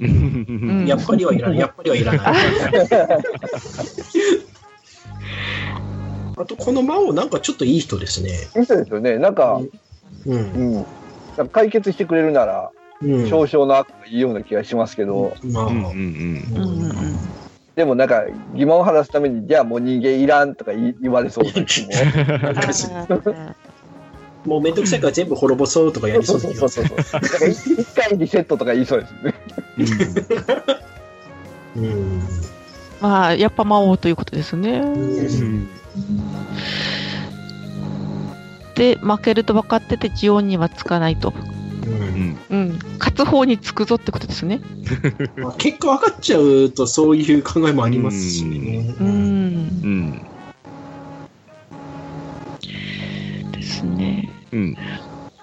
[0.00, 0.86] うん。
[0.86, 1.58] やっぱりはいらない。
[1.58, 2.20] やっぱりはいらない。
[6.36, 8.30] あと、この魔王なんかちょっといい人ですね。
[8.56, 9.18] いい人ですよね。
[9.18, 9.60] なんか、
[10.26, 10.36] うん。
[10.36, 12.70] うん、なんか解決してくれるなら
[13.02, 13.28] うん。
[13.28, 15.92] 少々の悪がいいような気がしますけど、まあ、うんうんうん。
[16.56, 17.18] うんうんうん。
[17.76, 21.88] でもなんか疑問を晴らすためにじゃあもう人間いらんとか言い言われそうな気も
[24.44, 29.34] もうめんどくさいから全部滅ぼそうとかやりそそううだけどそうそうそうそうなんか一回リセットとか言いそうですね
[31.76, 32.22] うん。
[33.00, 34.78] まあ、やっぱ魔王ということですね。
[34.78, 35.68] うん
[38.74, 41.32] で、負けると分かってて、ジオンにはつかないと。
[41.86, 42.78] うんうん。
[42.98, 44.60] 勝つ方につくぞってことですね。
[45.36, 48.94] まあ、結果分かっちゃうとそういう考えもありますしね。
[49.00, 49.06] うん。
[49.06, 50.26] うん
[53.52, 54.33] ですね。
[54.54, 54.76] うん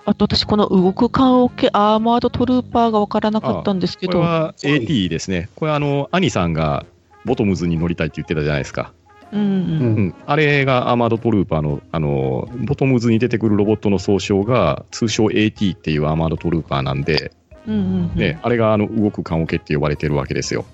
[0.04, 5.48] あと私、この動く棺桶アーマードトルーパーが分からなかったんですけど、これは AT ですね。
[5.56, 6.86] これはあの、兄さんが
[7.24, 8.94] ボトムズに乗りたいって言ってたじゃないですか。
[9.32, 10.16] うんうんうんうん。
[10.26, 17.32] あれがアーマードトルーパーの、あの、ボトムズに出てくるロボットの総称が、通称 AT っていうアーマードトルーパーなんで、
[17.68, 20.66] うんうんうんね、あれがあの動く棺桶って呼ばれてるわけですよ。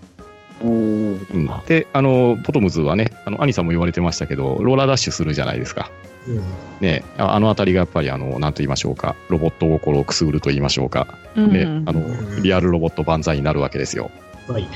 [0.63, 5.91] うんうん、で、あの、ボトムズはね、あの、兄さんも言われてましたけど、ローラーダッシュするじゃないですか。
[6.27, 6.43] うん
[6.79, 14.11] ね、ああのあたりがやっぱり、あの、なんと言いましょうか、ロボット心をくすぐると言いましょうか、ね、うんうんあの、リアルロボット万歳になるわけですよ。
[14.47, 14.67] はい。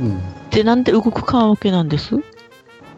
[0.00, 0.20] うん。
[0.50, 2.16] で、なんで動く棺桶なんです？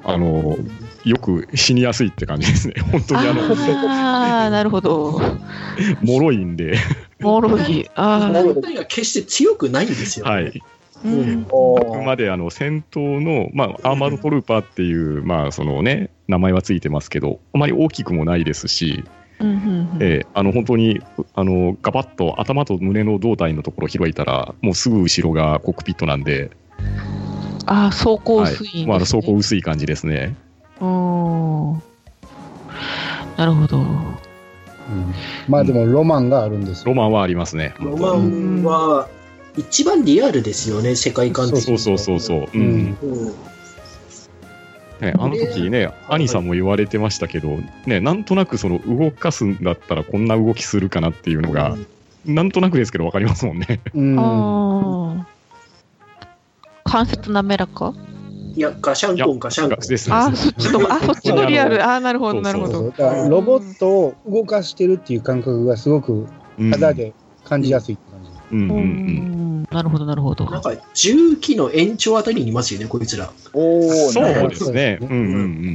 [0.05, 0.57] あの、
[1.05, 2.75] よく死にやすいって感じですね。
[2.93, 5.21] 本当にあの、ああ、なるほど。
[6.03, 6.77] 脆いんで、
[7.21, 7.91] もろい。
[7.95, 10.27] ああ、本体が決して強くないんですよ。
[10.27, 10.63] はい。
[11.05, 11.47] うん。
[11.51, 19.05] おあくまであの戦闘の、まあ、アーマードトルーパーっていう、まあ、そのね、名前はついてますけど、あまり大きくもないですし、
[19.41, 21.01] うんうんうんえーあの本当に
[21.35, 26.51] あのガバッと頭と胸の胴体のところを開いたら、もうすぐ後ろがコックピットなんで、
[27.67, 28.87] ああ、走行はい薄いんですね。
[28.87, 30.37] まあ、走行薄い感じですね。
[30.81, 31.73] うん。
[33.37, 33.79] なるほど。
[33.79, 34.17] うん
[35.49, 36.89] まあでもロマンがあるんですよ。
[36.89, 37.75] ロマンはありますね。
[37.81, 39.09] ロマンは
[39.57, 41.63] 一番リアルですよね、世界観的に。
[41.63, 42.39] そうそうそうそう。
[42.41, 43.27] ううんんうん。
[45.01, 51.77] ね、あの時ね、兄さんも言われてましたけど、ね、なんとなくその動かすんだったらこんな動きするかなっていうのが、
[52.25, 53.81] なんとなくですけど分かりますもんね。
[53.95, 54.19] うん。
[54.19, 55.27] ああ。
[56.85, 57.93] 関節滑らか？
[58.57, 59.89] いや、ガシャンコン、ガシャンコン。
[59.89, 61.85] ですあー、そっちの、あ、 そっちのリアル。
[61.85, 62.91] あー、なるほど、なるほどそうそう。
[62.97, 66.27] だからロボットを動かしてるっていう感覚がすごく
[66.59, 67.13] うん肌で
[67.45, 68.14] 感じやすいって感じ。
[68.53, 70.45] うんうんううんん、なるほど、なるほど。
[70.47, 73.33] なんか、重機の延長あたりにいますよね、こいつら。
[73.53, 74.99] おお、そうですね。
[75.01, 75.19] うんうんう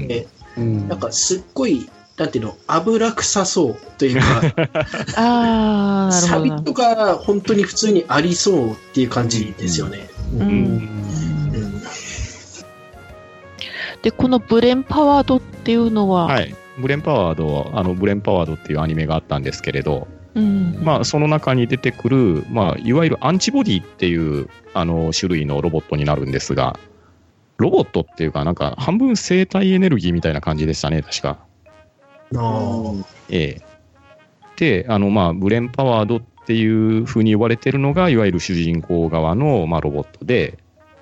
[0.05, 0.07] ん。
[0.09, 0.27] え
[0.57, 0.87] うん。
[0.87, 4.41] なんか、すっごい、なんていうの、油臭そうというか、
[5.15, 6.57] あー、なるサほどな。
[6.57, 10.09] ビとか本当に普通にありそうっていう感じですよね。
[10.37, 10.89] うん
[14.01, 16.55] で、このブレンパワードっていうのは、はい。
[16.77, 20.79] ブレンパワード、あの、ブレンパワードっていうアニメがあったんですけれど、うん。
[20.81, 26.79] まあ、その中に出てくる、まあ、いわゆるアンチボディっていう、あの、種類のロボットになるんですが、
[27.57, 31.39] ロボットっていうか、なんか、半分生体エネルギーみたいな感じでしたね、確か。
[33.29, 33.61] ええ。
[34.55, 40.57] で、あの、まあ、ブレンパワードっていうふうに呼ばれてるのが、いわゆる主人公側の、まあ、ロボットで、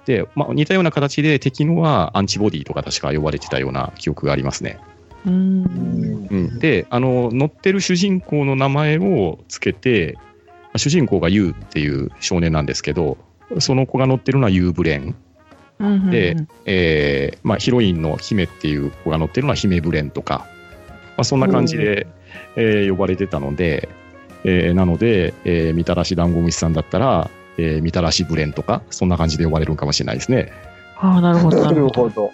[0.05, 4.79] で、まあ、似たような形で敵のはアンチボディとか確か呼ばれてたような記憶がありますね。
[5.27, 6.27] うん。
[6.29, 10.17] うん、であの乗ってる主人公の名前をつけて
[10.75, 13.17] 主人公がユウっていう少年なんですけど
[13.59, 15.15] その子が乗ってるのはユーブレン、
[15.79, 16.09] うん。
[16.09, 16.35] で
[16.65, 20.47] えーまあ、ヒロインの姫っていう子が乗ってるのは姫ブレンとか、
[21.15, 22.07] まあ、そんな感じで、
[22.55, 23.89] えー呼ばれてたので、
[24.43, 30.51] えーなので、えーみたらし団子虫さんだったら、えーみたらしブレンとかそんな感じで呼ばれるかもしれないですね。
[30.97, 32.31] あー、なるほど、ななるほど。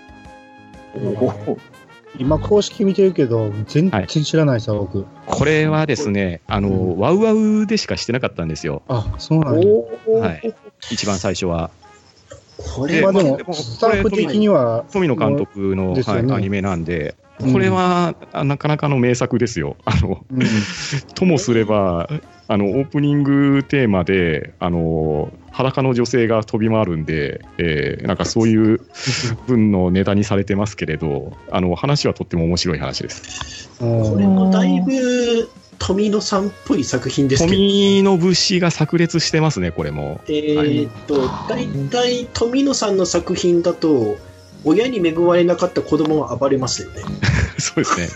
[2.20, 5.06] 今公式見てるけど、全然知らないさ、僕。
[5.26, 8.84] これはですね、あの、ワウワウでしかしてなかったんですよ。
[8.88, 9.68] あ、そうなんや。
[9.68, 10.54] おーはい
[10.92, 11.72] 一番最初は。
[12.76, 19.76] これはまあでもスタッフ的には、富野監督の、ねはいアニメなんで、うんこれは、あなかなかの名作ですよ。
[19.86, 20.46] あのうん、
[21.16, 22.10] ともすれば
[22.48, 28.82] あのオープニングテーマであの裸の女性が飛び回るんで、えーなんかそういう
[29.48, 33.70] 分のネタにされてますけれどあの話はとっても面白い話です。
[33.82, 40.22] うんこれもだいぶ富野さんっぽい作品ですけど、富の節が炸裂してますねこれも。
[40.28, 44.16] えーっと、大体富野さんの作品だと、
[44.66, 47.02] 親に恵まれなかった子供は暴れますよね。
[47.60, 48.10] そうですね。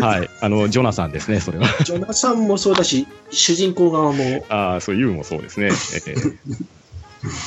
[0.00, 1.66] はいあのジョナサンですねそれは。
[1.84, 5.66] ジョナサンもそうだし、主人公側も、ああそういうもそうですね。
[5.66, 6.38] えー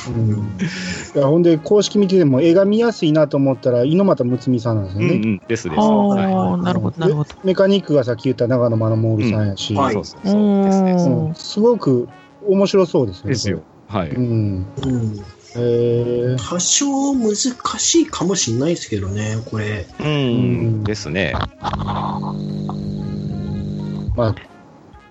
[0.08, 0.58] うん
[1.14, 5.06] いやほんで、公式見てても絵が見やすいなと思ったら、猪俣睦美さんなんですよね。
[5.06, 5.80] うんうんですです。
[5.80, 7.30] あはいあ、なるほど、なるほど。
[7.44, 10.92] メカニックがさっき言った長野真守さんやし、はいそうそうそうですね。
[10.92, 12.08] うんすごく
[12.46, 13.30] 面白そうですよね。
[13.30, 13.62] ですよ。
[13.88, 14.10] はい。
[14.10, 14.66] うん。
[14.84, 15.24] うん、
[15.56, 19.86] え少難しいかもしれないですけどね、これ。
[20.00, 21.34] うん、ですね。
[24.16, 24.34] まあ、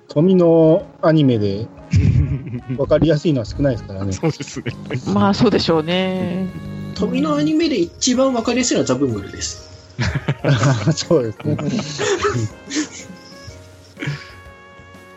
[0.10, 1.68] 富のアニメで
[2.78, 4.12] 分かりやすいのは少ないですからね。
[4.12, 4.74] そうですね。
[5.14, 6.48] まあ、そうでしょうね。
[6.96, 9.68] 富野アニメで一番わかりやすいのはザブングルです。
[10.94, 11.56] そうですね。
[11.56, 11.68] はい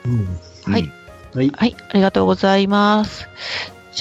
[0.07, 0.73] うん。
[0.73, 0.93] はい。
[1.35, 3.29] はい、ありがとうございます。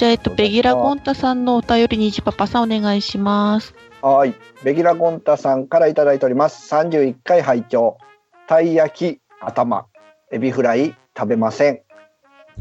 [0.00, 3.74] じゃあ、えっと、ベギラ・ゴンタさんのお便りにじパパさんお願いします。
[4.00, 4.34] はい。
[4.64, 6.74] ベギラゴンタさんからいただいております。
[6.74, 7.98] 31回拝聴
[8.46, 9.84] たい焼き、頭、
[10.32, 11.82] エビフライ、食べません。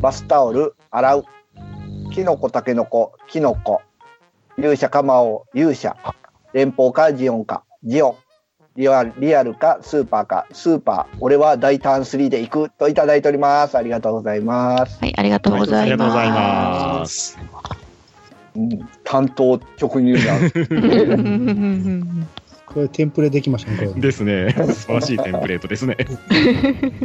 [0.02, 1.26] バスタオル、洗う。
[2.12, 3.82] キノコ、タケノコ、キノコ。
[4.58, 5.96] 勇者か魔王、勇者。
[6.52, 8.16] 連邦かジオンか、ジオン。
[8.80, 11.18] リアルリアルかスーパーか、スーパー。
[11.20, 13.78] 俺は大胆3で行くといただいております。
[13.78, 15.00] ありがとうございます。
[15.02, 17.38] はい、ありがとうございありがとうございまます。
[18.56, 20.20] うん、担当直入な。
[20.50, 20.54] す。
[22.68, 23.92] これテンプレできましたね。
[23.98, 24.54] ですね。
[24.54, 25.98] 素晴らしいテンプレートですね。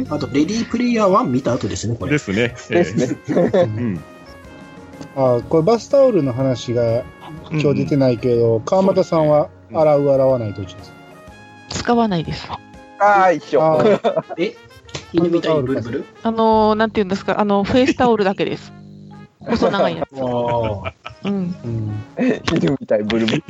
[0.09, 2.13] あと、レディープレイヤー1見た後ですね、これ。
[2.13, 2.55] ですね。
[2.69, 3.17] ですね。
[3.27, 3.99] えーうん。
[5.17, 7.03] あこれバスタオルの話が
[7.51, 11.04] 今日出てないけど、川又さんはうん洗う、洗わないどっちですか
[11.69, 12.47] 使わないです。
[12.99, 13.99] ああ、一緒。
[14.37, 14.55] え
[15.13, 16.05] 犬みたいにブルブル？
[16.23, 18.71] あのー、なんていうんですか、あの、フェイスタオルだけです。
[19.39, 20.19] 細長いやつ。
[20.19, 20.93] ああ。
[21.23, 21.33] うん。
[21.33, 22.05] うん、
[22.57, 23.43] 犬みたいブルブル。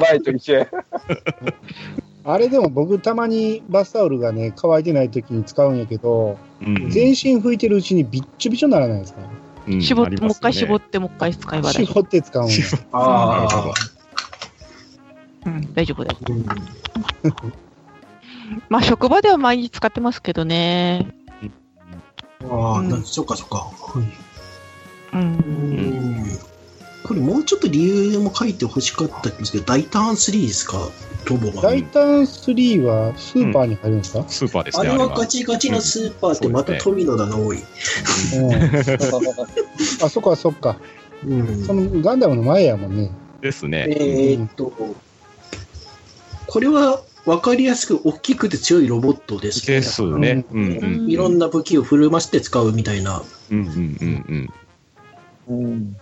[0.00, 0.66] 前と一緒や。
[2.26, 9.20] あれでも僕たまにバスタオルがね乾いてない時に使うんやけど、うん全身拭いてるうちにびっちょびちょにならないですか、
[9.68, 11.86] うん絞って、ねもう一回絞って、もう一回使い払い。
[11.86, 12.54] 絞って使うんや
[12.92, 13.74] ああ。
[15.46, 16.20] うん、大丈夫です。
[16.28, 16.44] うん
[18.68, 21.14] まあ、職場では毎日使ってますけどね。
[22.50, 23.70] ああ、うんなそっかそっか。
[25.12, 25.16] う。
[25.16, 26.38] うんん。
[27.04, 30.78] これもうちょっと理由も書いてほしかったんですけど、大胆3ですか、
[31.26, 31.62] ロボが。
[31.62, 34.88] 大胆3はスーパーに入るんですか、スーパーですね。
[34.88, 37.58] あれはあガチガチのスーパーってまた富野だな、多い。
[37.58, 38.54] うん
[40.02, 40.76] あそっかそっか
[41.26, 43.86] うんそのガンダムの前やもんねですね。
[43.90, 44.72] えーっと、
[46.46, 49.76] これは分かりやすく大きくて強いロボットですね。
[49.76, 50.44] ですね。
[50.50, 51.10] うんうん。
[51.10, 53.22] いろんな武器を振る舞して使うみたいな。
[53.50, 54.50] うんうんうん
[55.48, 55.96] うん。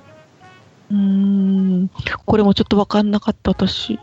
[0.91, 0.97] うー
[1.85, 1.91] ん。
[2.27, 3.99] これもちょっとわかんなかった、私。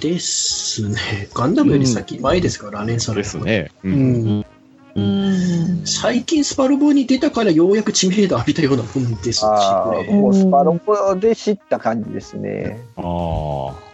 [0.00, 1.28] ですね。
[1.34, 3.00] ガンダムより先前ですからね、うん。
[3.00, 3.22] それ。
[3.22, 3.70] ですね。
[3.82, 3.88] う。
[3.88, 3.94] うん
[4.40, 4.40] ん。
[4.40, 5.86] うーん。
[5.86, 12.78] 最近スパロボに出たからようやく知名度浴びたようなもんですし、ああ、これもうスパロボで知った感じですね。
[12.96, 13.87] ああ。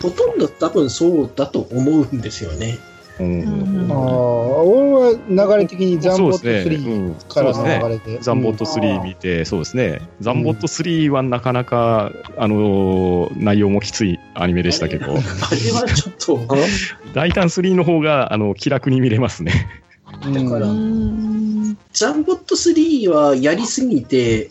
[0.00, 2.78] ほとんど多分そうだと思うんですよね。
[3.20, 3.98] うんああ、
[4.62, 8.18] 俺は流れ的にザンボットそうですね3うんからの流れで。
[8.20, 10.00] ザンボット3見て、そうですね。
[10.20, 15.24] ザンボット3はなかなか、あのー内容もきついアニメでしたけど、あれは
[15.92, 16.56] ちょっと、
[17.12, 19.52] 大胆3の方が、あの、気楽に見れますね。
[20.24, 21.78] うんだからうーん。
[21.92, 24.50] ザンボット3はやりすぎて、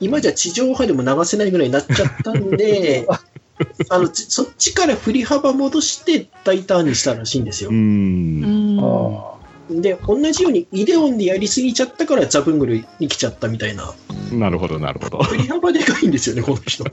[0.00, 3.06] 今じゃ地上波でも流せないぐらいになっちゃったんで、
[3.90, 7.72] あのちそっちから振り幅戻して大胆にしたらしいんですよう。。
[7.72, 8.80] うんん。
[8.80, 9.38] あ
[9.70, 13.92] で、同じようにイデオンでやりすぎちゃったからザブングルに来ちゃったみたいな。
[14.32, 15.18] なるほど、なるほど。
[15.22, 16.84] 振り幅でかいんですよね、この人。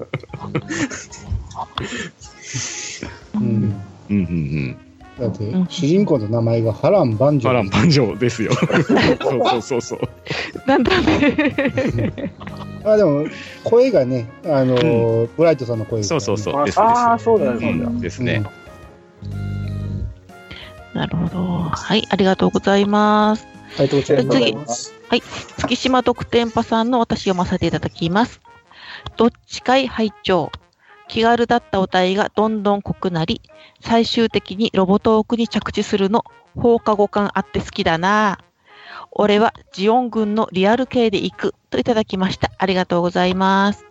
[1.56, 1.68] あ、
[3.36, 3.42] うん。
[3.44, 3.76] うん
[4.10, 4.78] うんうん。
[5.20, 7.50] だって、主人公の名前が波乱万丈。
[7.50, 8.52] 波乱万丈ですよ。
[9.22, 10.00] そうそうそうそう。
[10.68, 12.34] なんだね。
[12.84, 13.26] あ、でも、
[13.64, 16.66] 声がね、あのー、ブライトさんの声がねそうそうそう。
[16.66, 17.54] ですああ、そうだ。
[17.54, 17.68] そうだ。
[17.68, 18.44] うんですね。
[20.94, 21.44] なるほど。
[21.44, 23.48] はい、ありがとうございます。
[23.78, 24.94] ありがとうございます。
[25.10, 25.22] 次
[25.58, 28.42] 月島特典パさんの私読ませていただきます。
[29.18, 30.52] どっちかい拝聴
[31.08, 33.42] 気軽だったお題がどんどん濃くなり、
[33.82, 36.24] 最終的にロボトークに着地するの、
[36.56, 38.40] 放課後感あって好きだな
[39.12, 42.52] 俺はジオン軍のリアル系で行くといただきました。
[42.58, 43.86] ありがとうございます。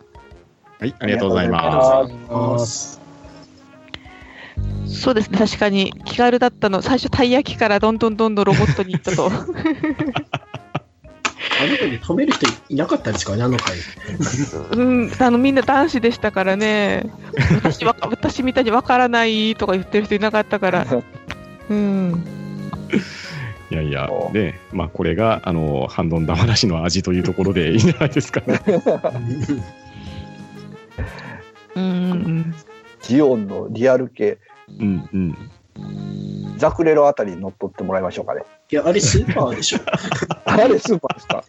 [0.79, 3.01] はい、ありがとうございます。
[4.87, 9.31] そうですね、確かに気軽だったの、最初たい焼きからどんどんどんどんロボットに行ったと。
[11.65, 13.77] あの子に止める人いなかったんですかね、あの回。
[14.73, 17.05] うん、あのみんな男子でしたからね、
[17.57, 20.87] 私わか 私みたいにわからないとか言ってる人いなかったから、
[21.71, 22.25] うん、
[22.91, 23.35] す。
[23.71, 28.61] いやいや、ね、まあこれが、あの、ハンドンダ話の味というところでいいんじゃないですかね。
[31.75, 32.55] うん、うん、
[33.03, 34.39] ジオンのリアル系、
[34.79, 35.51] うんうん。
[36.59, 38.43] ザクレロあたりに乗っ取ってもらいましょうかね。
[38.71, 39.81] いや、あれスーパーでしょ。
[40.45, 41.45] あれスーパーですか？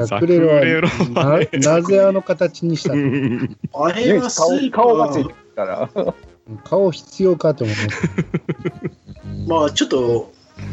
[0.06, 3.02] ザクレロはザクレロはねななぜあの形にしたうの？
[3.06, 5.34] んあれ唯はスーパー顔がついてる。
[5.56, 5.88] から。
[6.64, 8.00] 顔必要かと思います。
[9.46, 10.32] まあちょっと、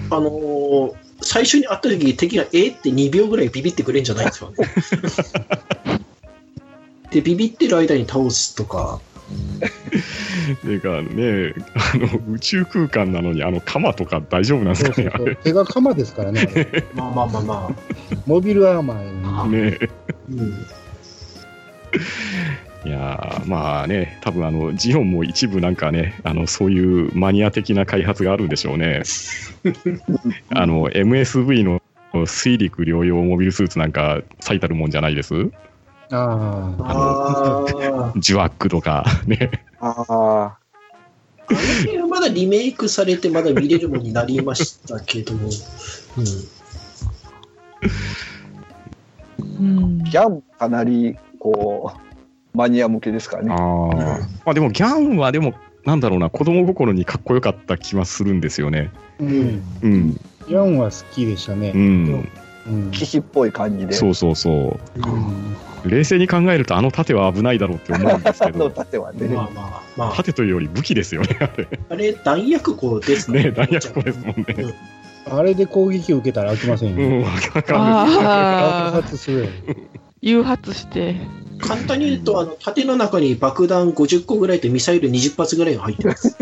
[0.09, 4.55] あのー最初に会った時敵がえって2秒ぐらいビビってくれんじゃないですかね。
[7.09, 9.01] で、ビビってる間に倒すとか、
[10.61, 15.33] ていうかね、あの、宇宙空間なのに、あの、鎌とか大丈夫なんですそうそうかね、あれ。
[15.33, 16.47] そう手が鎌ですからね。
[16.95, 17.75] まあまあまあまあ、
[18.25, 19.51] モビルアーマーに。
[19.51, 19.77] ね
[20.29, 20.47] うん、
[22.85, 29.01] いやーまあね、多分あの、ジオンも一部なんかね、あの、そういうマニア的な開発があるんでしょうね。
[30.49, 31.81] あの、MSV の
[32.25, 35.33] 水陸両用モビルスーツなんか最たるもんじゃないです？
[36.11, 36.83] ああ。
[36.83, 39.51] ああ、ジュワックとか、ね。
[39.79, 40.57] ああ。
[41.49, 45.41] あの辺はまだリメイクされてまだ見れるものになりましたけど、うん、
[49.59, 51.93] うん、ギャンかなり、こ
[52.53, 53.53] う、マニア向けですからね。
[53.53, 53.97] あー。
[54.45, 55.53] まあでもギャンはでも、
[55.85, 58.91] なんだろうな、子供心にかっこよかった気はするんですよね。
[59.19, 59.63] うん。
[59.83, 60.19] うん。
[60.49, 61.71] ヤンは好きでしたうね。
[61.71, 62.29] ん。
[62.67, 62.91] うん。
[62.91, 63.93] 騎士っぽい感じで。
[63.93, 64.79] そうそうそう。
[64.95, 69.27] うん冷静に考えるとあの盾は危ないだろうって思うんですけど、 盾はね。
[69.27, 71.67] まあまあまあ、盾というより武器ですよね、あれ。
[71.89, 73.33] あれ、弾薬庫ですか？
[73.33, 74.73] ね、弾薬庫ですもんね。
[75.29, 77.05] あれで攻撃を受けたら飽きませんよ。
[77.05, 79.49] うん、爆発するよ。
[80.21, 81.15] 誘発して、
[81.59, 86.35] 簡単に言うと、あの盾の中に爆弾50個ぐらいとミサイル20発ぐらいが入ってます。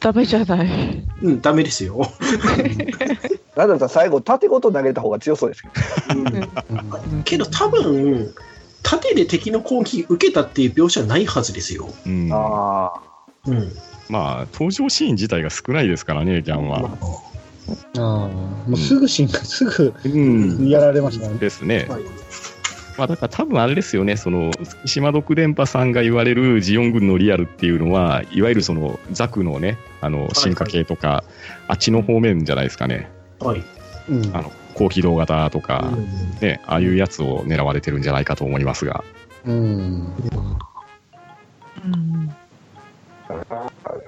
[0.00, 1.04] ダメじゃない。
[1.22, 2.10] うん、ダメですよ。
[3.56, 6.20] なんだったら最後、盾ごと投げた方が強そうですけど。
[6.20, 8.34] うんうんけど多分、
[8.82, 11.88] 盾で敵の攻撃受けたっていう描写はないはずですよ。
[12.06, 12.92] うん、あ
[13.46, 13.72] うん。
[14.08, 16.78] まあ、登場シーン自体が少ないですからね、ギャンは。
[16.78, 16.88] あ
[17.96, 18.00] あ。
[18.00, 20.68] もうすぐ進化、すぐうん。
[20.68, 21.38] やられましたね。
[21.38, 21.86] ですね。
[21.88, 22.02] はい
[22.96, 24.50] まあ、だから多分あれですよね、その、
[24.86, 31.22] 島独電波さんが言われるジオン軍のリアルっていうのは、いわゆるその、ザクのね、あの、進化系とか、
[31.68, 33.10] あっちの方面じゃないですかね。
[33.40, 33.64] はい。
[34.08, 34.36] うん。
[34.36, 36.06] あの高機動型とか、うん
[36.40, 39.02] ね、ああいうやつを狙われてるんじゃないかと思いますが。
[39.44, 39.54] うん。
[39.54, 39.56] う
[41.88, 42.26] ん
[43.28, 43.44] なる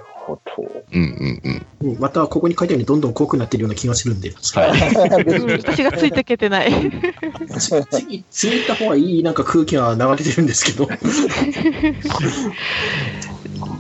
[0.04, 0.84] ほど。
[0.92, 1.66] うんうんうん。
[1.92, 4.70] うんまたここに書いてあるようにどんどん濃くなってるような気がするんで、はい。
[5.24, 6.72] う ん私がついていけてない。
[7.90, 10.88] 次、次行った方がいいなんか空気が流れてるんですけど。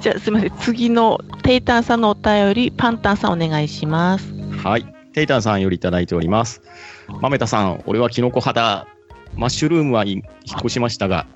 [0.00, 0.52] じゃあすみません。
[0.60, 4.32] 次のテイタンさんのお便り、パンタンさんお願いします。
[4.62, 4.97] はい。
[5.18, 6.62] テイタンさんよりいただいております。
[7.20, 8.86] マメタさん、俺はキノコ派だ。
[9.34, 10.24] マッシュルームはい引っ
[10.60, 11.26] 越しましたが、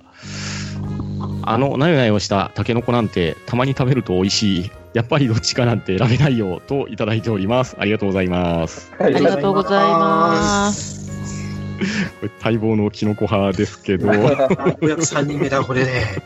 [1.43, 4.71] あのなよなよしたタケノコなんてたまに食べると美味しい。
[4.95, 7.75] やっぱりどっちかなんて選べないよといただいております。
[7.77, 8.93] ありがとうございます。
[9.01, 11.11] あありがとうございます。
[12.41, 16.23] 待望のキノコ派ですけど、お約3人目だ、これね。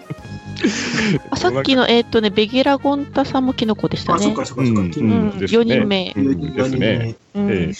[1.31, 4.37] あさっきの、えっ、とね、ベゲラゴンタさんもキノコでしたあ、そっね。
[4.37, 4.81] かそっかそっか。
[4.81, 4.93] うん。
[4.95, 5.31] うん。
[5.31, 5.39] うん。
[5.39, 5.61] ですね。
[5.61, 6.13] 4人目。
[6.17, 7.15] うんですね。
[7.35, 7.51] うん。
[7.51, 7.73] ええ。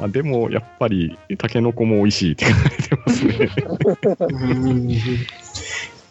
[0.00, 3.50] あでもやっぱりタケノコも美味しいって書かれてますね。
[4.20, 4.90] うん。
[4.90, 4.96] い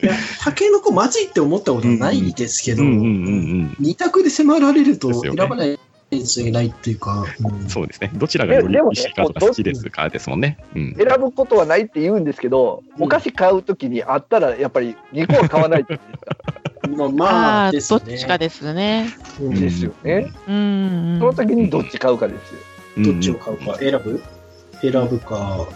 [0.02, 5.80] や、タケノコまずいって思ったことはないですけど、二択で迫られると選ばない
[6.52, 7.70] ないっていうか、うん。
[7.70, 8.12] そうですね。
[8.14, 10.58] どちらがより美味しいかとか好きですかですもんね。
[10.76, 10.96] うん。
[10.96, 16.00] 選ぶことはないって言うんですけど、うんお菓子買うときにあったら、やっぱり2個は買わないって
[16.90, 17.80] まあ、あまあ、ね。
[17.80, 19.10] どっちかですね。
[19.40, 20.32] ですよね。
[20.48, 21.18] うん。
[21.20, 22.54] その時にどっち買うかです
[23.00, 23.12] よ。
[23.14, 24.22] どっちを買うか、選ぶ？
[24.82, 25.68] 選ぶか。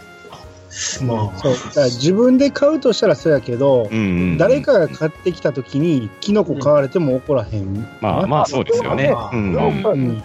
[1.04, 1.54] まあ、そう。
[1.54, 7.88] だから自分で買うとしたらそうやけど、うんうんうん誰かが買ってきたときに、キノコ買われても怒らへん。
[8.00, 9.14] まあまあそうですよね。
[9.34, 10.24] うんうん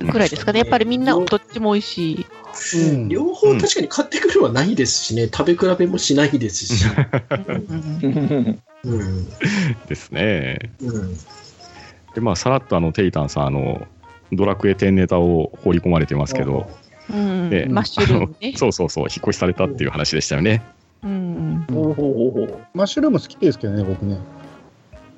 [0.00, 0.10] うん。
[0.10, 0.60] くらいですかね。
[0.60, 2.26] やっぱりみんなどっちも美味しい。
[2.74, 3.08] うん。
[3.08, 6.84] 両方確かに買ってくるはないですしね、食べ比べもしないですし。
[8.02, 9.28] うんうん。
[9.88, 10.58] ですね。
[10.82, 11.14] うん。
[12.14, 13.86] でまあさらっとあのテイタンさんあの
[14.32, 16.68] ドラクエ10ネタを放り込まれてますけど、
[17.12, 18.52] うんねマッシュルームね。
[18.56, 20.62] そうそうそう引っ越しされたっていう話でしたよね。
[21.02, 24.18] うんほうほうほうほうマッシュルーム好きですけどね、僕ね。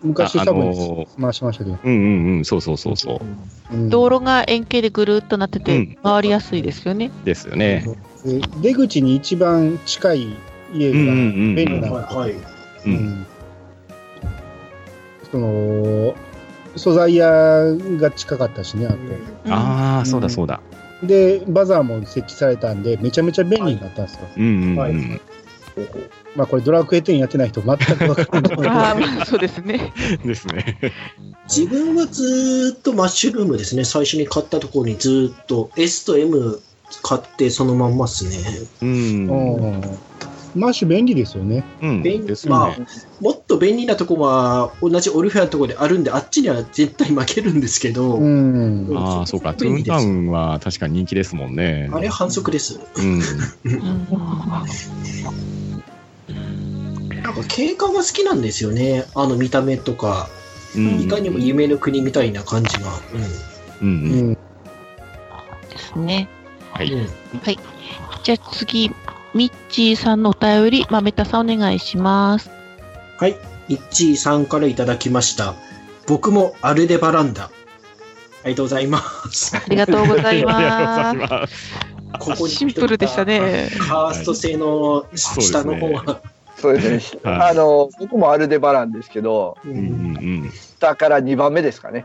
[0.03, 1.79] 昔ああ多分の回しましたけど。
[1.83, 3.21] うんうんうんそうそうそうそ
[3.73, 7.11] ううん道路が円形でぐるっとなっててうん回りやすいですよね。
[7.25, 7.85] ですよね。
[8.25, 10.37] で出口に一番近い
[10.75, 12.31] 家が便利な、はいはい。
[12.33, 12.37] う
[12.87, 13.27] うんん
[15.31, 16.15] その
[16.77, 17.27] 素材屋
[17.99, 18.97] が近かったしね、あと。
[19.51, 20.61] ああそうだそうだ。
[21.03, 24.29] で、バザーも設置されたんで、めちゃめちゃ便利になったんですよ。
[24.37, 25.21] うんうんはいうん
[26.37, 28.69] まあ、これ、ドラクエ10やってない人、全く分からない。
[28.69, 29.93] ああ、まあ そうですね。
[30.25, 30.79] ですね。
[31.49, 36.61] 自分はずーっとマッシュルームですね、最初に買ったところにずーっと S と M
[37.03, 38.37] 買ってそのまんまっすね。
[38.83, 38.93] うんう
[39.79, 39.81] ん
[40.55, 41.65] マッシュ便利ですよね。
[41.81, 42.87] うん便ですよまあね。、
[43.21, 48.93] もっと便利なとこは同じオルフェアのところであるんで、あっちには絶対負けるんですけど、うん。
[48.97, 51.89] ああそうかトゥーンタウンは確かに人気ですもんね。
[51.93, 52.81] あれ反則です。
[52.97, 53.21] うん
[53.65, 54.07] うん
[57.23, 60.29] なんか景観が好きなんですよね、あの見た目とか、
[60.77, 62.91] うんいかにも夢の国みたいな感じが。
[63.81, 64.35] うんうんうん。
[64.35, 64.39] で
[65.79, 66.29] すね。
[66.73, 67.09] はいうんうん
[68.23, 68.92] じゃあ次、
[69.35, 72.51] ミッチーさんのお便り、まめたさんお願いします。
[73.19, 73.37] はい、
[73.69, 75.55] イッチーさんからいただきました。
[76.07, 77.45] 僕もアルデバランダ。
[77.45, 77.51] あ
[78.49, 78.99] りがとうございま
[79.31, 79.57] す。
[79.57, 81.71] ありがとうございます。
[82.19, 83.69] ここにシンプルでしたね。
[83.89, 86.21] カースト製の下の方は。
[86.57, 87.21] そうですね。
[87.25, 92.05] はいあの、僕もアルデバランですけど、ううんうんん下から2番目ですかね。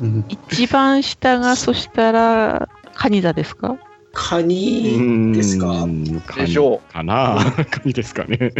[0.00, 3.76] う ん一番下が、そしたら、カニ座ですか？
[4.20, 5.32] カうニん。
[5.32, 5.86] ですか？
[6.36, 7.38] でしょかな。
[7.70, 8.52] カニですかね。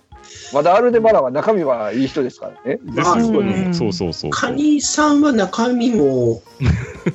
[0.54, 2.78] まだアルデバランは中身はいい人ですからね。
[2.82, 3.68] ですようね。
[3.68, 4.30] んそうそうそう。
[4.30, 6.40] カニさんは中身も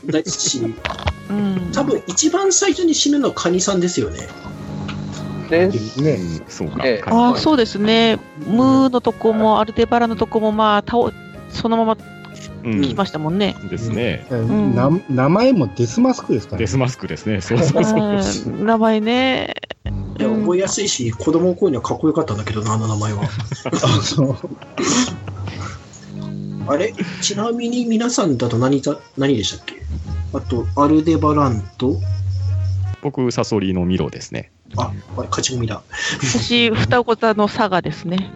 [0.06, 0.76] ですし、
[1.30, 1.72] うん。
[1.74, 4.28] 多分一番最初に死ぬのはカニさんですよね。
[5.50, 6.14] で、うね。
[6.18, 6.84] んそうか。
[7.08, 8.20] ああ、そうですね。
[8.46, 11.12] ムーのとこも、アルデバラのとこも、まあ、倒
[11.50, 11.98] そのまま
[12.72, 13.56] うん来ましたもんね。
[13.70, 14.26] ですね。
[15.10, 16.64] 名前もデスマスクですからね。
[16.64, 17.42] デスマスクですね。
[17.42, 18.54] そうそうそう。
[18.54, 19.54] うん名前ね。
[20.20, 23.24] いや覚えやすいし、子供の頃にはかっこよかったんだけどな、あの名前は。
[26.68, 26.94] あれ？
[27.22, 29.76] ちなみに皆さんだと何ざ何でしたっけ？
[30.34, 31.96] あと、アルデバランと、
[33.02, 34.52] 僕、サソリのミロですね。
[34.76, 35.82] あ、あれ、勝ち組だ。
[36.20, 38.30] 私、双子座の佐賀ですね。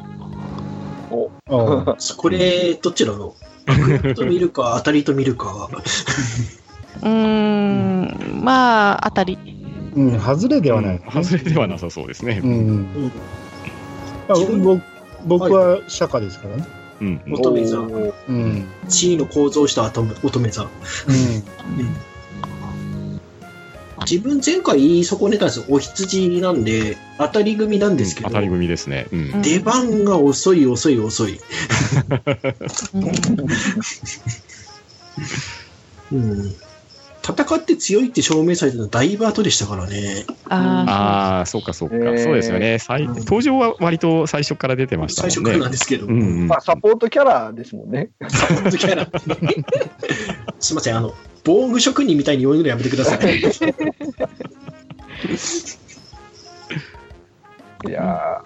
[1.11, 3.50] あこれ、どっちだろう悪役
[4.15, 5.69] と見るか、当たりと見るか。
[7.01, 9.37] うーん、まあ、あたり。
[9.95, 12.47] うん、外れではない、うん外れではなさそうですねう。
[12.47, 13.11] ん。
[14.27, 14.81] 僕
[15.25, 16.65] 僕は釈迦ですからね。
[17.01, 17.21] うん。
[17.33, 17.81] 乙女座。
[17.81, 18.65] おうん。
[18.87, 20.63] 地位の構造をした乙女乙女座。
[20.63, 20.69] うん。
[24.01, 25.65] 自分前回言い損ねたんですよ。
[25.69, 29.07] お羊なんで、当たり組なんですけど、当たり組ですね。
[29.11, 29.19] うん。
[29.33, 31.39] うん出番が遅い遅い遅い。
[36.11, 36.55] うんうん。
[37.23, 40.25] 戦って強いって証明されたのはだいぶ後でしたからね。
[40.49, 41.95] あああ、そうかそうか。
[41.95, 42.79] へーそうですよね。
[42.79, 45.63] 最登場は割と最初から出てました最初からもんね。
[45.65, 46.07] なんですけど。
[46.07, 48.09] うんうんまあ、サポートキャラですもんね。
[48.27, 49.07] サポートキャラ。
[50.59, 51.13] すいません、あの、
[51.43, 53.41] 防具職人みたいに言うのやめてください。
[57.87, 58.43] いや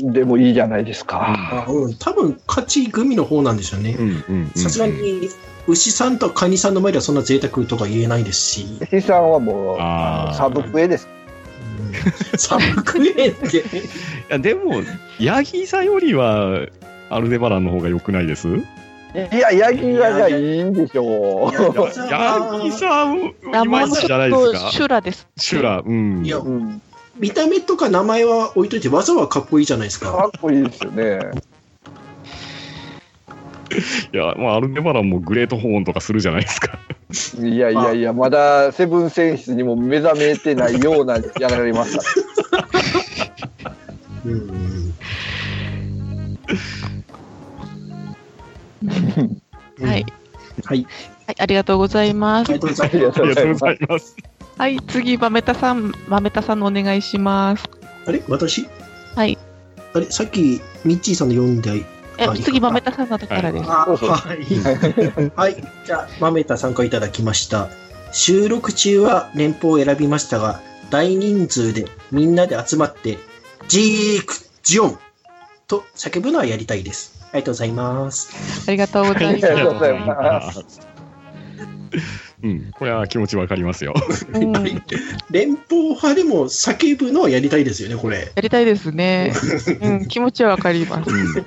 [0.00, 1.64] ーでもいいじゃないですか。
[1.68, 4.02] あうん、多分勝ち組の方なんでしょうねう。
[4.02, 5.28] んうんうんさすがに、
[5.70, 9.78] 牛さんとカニさんの前ではそんな贅沢とか言えないですし、石井さんはもう、
[10.34, 11.08] サブクエです。
[12.36, 13.58] サブクエって。
[13.58, 13.62] い
[14.28, 14.82] やでも、
[15.18, 16.66] ヤギ座よりは、
[17.08, 18.46] アルデバランの方が良くないです？
[18.48, 18.62] い
[19.32, 21.54] や、ヤギがじゃいいんでしょう。
[22.10, 24.70] ヤギ座もい名前もちまいちじゃなょっといですか？
[24.70, 25.28] 修羅です。
[25.36, 26.24] シュラ、うん。
[26.24, 26.80] いやうん、
[27.16, 30.26] 見た目とか名前は置いといて、技はかっこいいじゃないですかか。
[30.28, 31.18] っこいいですよね。
[34.12, 36.78] いや、まあ、アルデバランもグレートホーンとかするじゃないですか。
[37.38, 42.02] いやいやいや、まだセブン選出にも目覚めてないようなやられますか
[42.58, 42.68] ら。
[44.24, 44.94] うん。
[49.80, 50.06] はい。
[50.64, 50.86] はい。
[51.26, 52.60] はい、ありがとうございますあり。
[52.60, 53.72] がとうございますありがとうござ。
[53.72, 54.16] います。
[54.58, 57.64] はい、次、豆田さん、豆田さんのお願いします。
[58.06, 58.22] あれ？
[58.28, 58.68] 私？
[59.14, 59.38] はい。
[59.94, 60.10] あれ？
[60.10, 61.84] さっき、ミッチーさんの読んで、
[62.42, 63.64] 次、豆田さんのところです。
[63.64, 65.30] はい。
[65.36, 65.64] はい。
[65.84, 67.68] じゃあ、マメタ参加いただきました。
[68.12, 70.60] 収録中は年俸を選びましたが、
[70.90, 73.18] 大人数でみんなで集まって、
[73.68, 74.98] ジークジオン
[75.66, 77.20] と叫ぶのはやりたいです。
[77.32, 78.68] ありがとうございます。
[78.68, 80.80] ありがとうございありがとうごまざいます。
[82.42, 83.94] うん、これは気持ちわかりますよ。
[84.10, 84.26] す。
[84.32, 84.62] うん、や
[85.30, 88.32] 連邦派でも叫ぶのはやりたいですよね、これ。
[88.40, 89.32] りたいですね。
[89.80, 91.10] うん、気持ちはわかります。
[91.10, 91.46] うん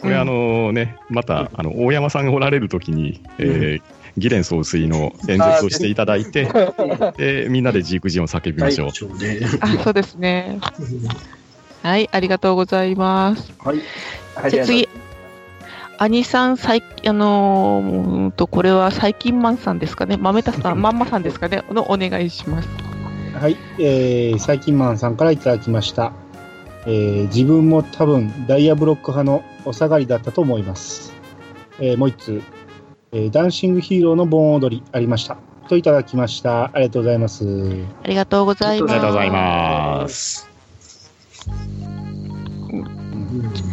[0.00, 3.82] これ、あのね、また、あの、大山さんがおられるときに、えー、
[4.18, 6.48] ギレン総帥の演説をしていただいて、
[7.16, 8.88] で、みんなでジークジオン叫びましょう。
[8.88, 10.58] あ、そうですね。
[11.82, 13.52] はい、ありがとうございます。
[13.58, 13.78] はい。
[14.34, 14.88] はいじゃあ次。
[15.98, 20.16] 兄さん、最あのーうーんと、これは最近マンさんですかね。
[20.16, 21.62] 豆田さん、まんまさんですかね。
[21.70, 22.68] のお願いします。
[23.38, 26.12] はい、えー、最近マンさんからいただきました。
[26.86, 31.12] えー自分も多分ダイヤブロック派のお下がりだったと思います。
[31.78, 32.42] えーもう一通、
[33.12, 35.36] えーダンシングヒーローの盆踊りありました。
[35.68, 36.64] といただきました。
[36.64, 37.44] ありがとうございます。
[38.02, 38.92] ありがとうございます。
[38.92, 40.50] ありがとうございます。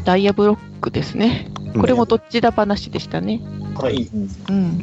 [0.04, 1.52] ダイヤブロックですね。
[1.80, 3.42] これもどっちだ話でしたね。
[3.76, 4.10] はい。
[4.50, 4.80] うん。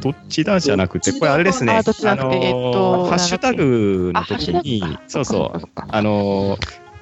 [0.00, 1.72] どっちだじゃなくて、これあれですね。
[1.72, 5.62] あどっちじゃなくてえっとハッシュタグの時にそうそう。
[5.76, 6.60] あのー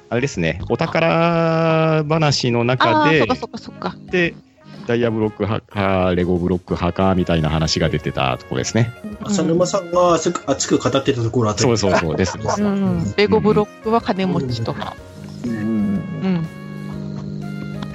[0.09, 3.95] あれですね、お宝話のあ中であー、そっかそっかそっか。
[4.09, 4.35] で、
[4.85, 8.89] ダイヤブロック派か、レゴブロック派かみたいな話が出てたとこですね。
[9.23, 12.37] 浅沼さんが熱く語ってたところあたりそうそうそうです。
[12.37, 12.65] うん。
[12.65, 12.69] う
[13.01, 13.13] ん。
[13.17, 14.73] レゴブロックは金持ちと。
[15.45, 16.47] うんうん。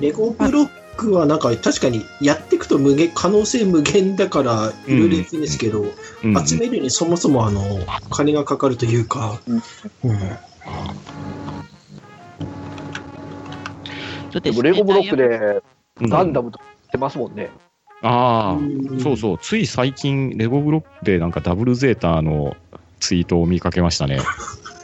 [0.01, 5.93] レゴブロックはなんか確かにやっていくと無限可能性無限だからいろいろいいんですけど、うん
[6.47, 7.63] 集めるにそもそもあの
[8.11, 9.55] 金がかかるというか、うん。
[9.55, 9.63] うん。
[14.31, 15.63] そうですねでもレゴブロックで
[16.01, 16.09] うん。
[16.09, 17.51] ガンダムとかってますもんね。
[18.03, 22.57] ああ、そうそう、つい最近、レゴブロックでなんかダブルゼータの
[23.01, 24.21] ツイートを見かけましたね。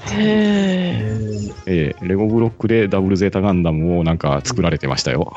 [0.07, 1.18] へえ。
[1.66, 5.34] ええレゴブロックでダブルゼータガンダムをなんか作られてましたよ。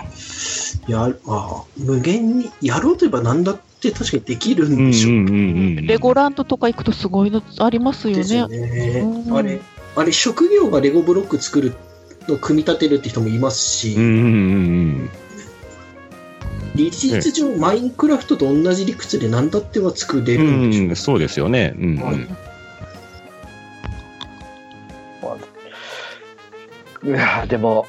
[0.88, 5.22] やあ無限にやろうといえば何だって確かにできるうんでしょううんう
[5.82, 5.88] ん。
[5.88, 8.47] レゴランドとか行くとすごいのありますよね。
[8.47, 9.59] ねうんあれ
[9.95, 11.74] あれ職業がレゴブロック作る
[12.28, 14.18] の組み立てるって人もいますし、うんうんう
[15.05, 15.09] ん
[16.74, 20.89] 理実上マインクラフトと同じ理屈で何だっては作れうるんでしょん。
[20.89, 21.74] うん、そうですよね。
[21.78, 22.01] うんうん。
[22.01, 22.51] はい
[27.04, 27.88] いやでも、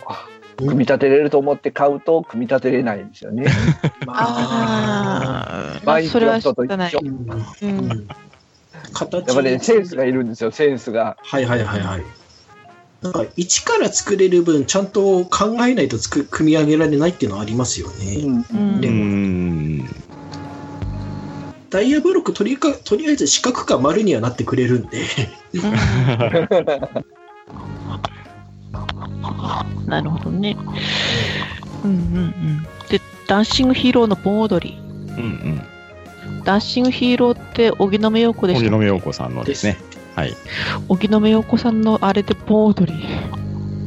[0.56, 3.46] 組み立てれると思って買うと、組み立てれないんですよね。
[4.06, 7.00] まあそれはクラフトと知らない一緒。。
[7.62, 8.08] うん
[8.92, 11.16] 形やっぱね、センスがいるんですよ、センスが。
[11.22, 12.02] はいはいはいはい。
[13.02, 18.44] なんか一から作れる分ちゃんと考えないとつく組み上げられないっていうのはありますよね。
[18.52, 19.88] うんでもうん
[21.68, 24.98] ダイヤブロックとりかとりあえず四角か丸にはなってくれるんで。
[29.86, 30.56] なるほどね。
[31.84, 32.66] うんうんうん。
[32.88, 34.78] で、ダンシングヒーローの盆踊り。
[35.16, 35.62] うん
[36.44, 38.52] ダンシングヒーローって荻野目洋子うん。
[38.52, 38.64] でした。
[38.64, 39.76] 荻野目洋子さんのですね。
[40.16, 40.34] はい。
[40.88, 43.04] 荻野目洋子さんのあれで盆踊り。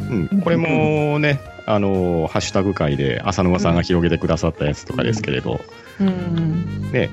[0.10, 5.60] うん、これもね、あのーハッシュタグ会で浅沼さんが広げてくださったやつとかですけれど、
[6.00, 6.92] うんうん。
[6.92, 7.10] ね、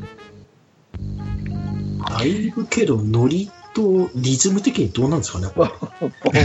[2.08, 5.48] だいぶけど、ノリとリズム的にどうなんですかね。
[5.54, 5.70] 盆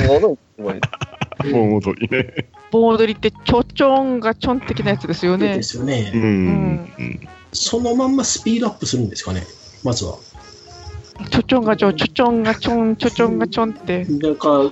[0.09, 2.33] 踊り盆踊りね。
[2.71, 5.63] 盆踊りってちょちょんがちょん的なやつですよねで。
[5.63, 6.17] すよねう。
[6.17, 6.21] ん。
[6.21, 9.43] うんそのまんまスピードアップするんですかね。
[9.83, 10.17] まずは。
[11.31, 14.05] ちょちょんがちょん、ちょちょんがちょん、ちょちょんがちょんって。
[14.05, 14.71] なんか、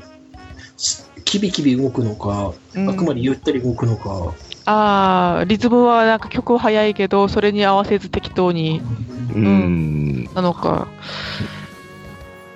[0.77, 4.33] すキビキビ動くのか、うんあくまでゆったり動くのか。
[4.65, 8.81] ああ、リズムはなんか曲は速いけど、それに合わせず適当に
[9.33, 10.29] うん。
[10.35, 10.87] なのか。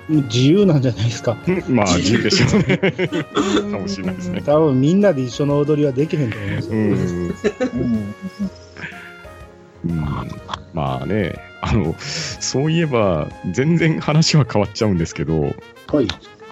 [0.10, 1.38] 自由なんじゃないですか。
[1.70, 2.78] まあ、自由でしょうね。
[3.72, 4.42] かもしれないですね。
[4.44, 6.74] 多分みんなで一緒の踊りはできへんと思いますよ。
[6.74, 6.92] うん。
[6.92, 6.96] うん
[9.86, 10.02] うん
[10.74, 15.42] まあね、あの、そういえば、全然話は変わっちゃうんですけど、
[15.88, 16.08] はい。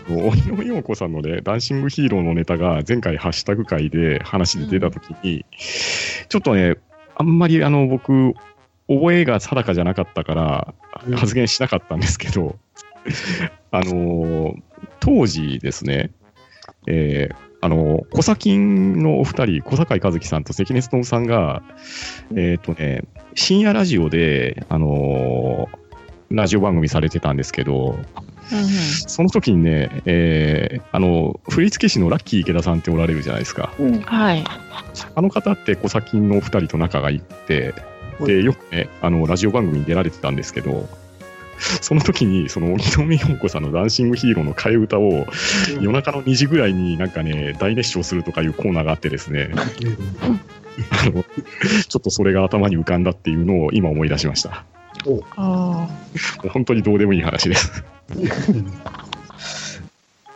[0.10, 5.45] 荻野陽子さんのね、ダンシングヒーローのネタが前回ハッシュタグ会で話で出たときに、
[6.30, 6.78] ちょっとね、
[7.16, 8.34] あんまりあの僕、
[8.88, 10.74] 覚えが定かじゃなかったから
[11.05, 12.58] うん発言しなかったんですけど、
[13.72, 14.62] あのー
[14.99, 16.12] 当時ですね、
[16.86, 21.64] えーあのー、小崎のお二人、小坂井和樹さんと関根勤さんが、
[22.36, 23.03] えっ、とね、
[23.36, 25.88] 深夜ラジオで、あのー
[26.30, 27.91] ラジオ番組されてたんですけど、
[28.51, 33.74] うんうんその時にね、えーあの、振付師のラッキー池田さんっておられるじゃないですか。
[33.80, 34.43] うんはい。
[35.16, 37.74] あの方って小崎のお二人と仲がいいって、
[38.26, 40.88] で、よくね、あの、ラジオ番組に出られてたんですけど、
[41.82, 45.28] その時に、その、荻野目洋子さんのダンシングヒーローの替え歌を、
[45.82, 54.64] 夜中の2時ぐらいになんかね、大熱唱するとかいうコーナーがあってですね、あの、ちょっとそれが頭に浮かんだっていうのを今思い出しました。
[55.36, 55.89] あも
[56.45, 57.84] う本当にどうでもいい話です。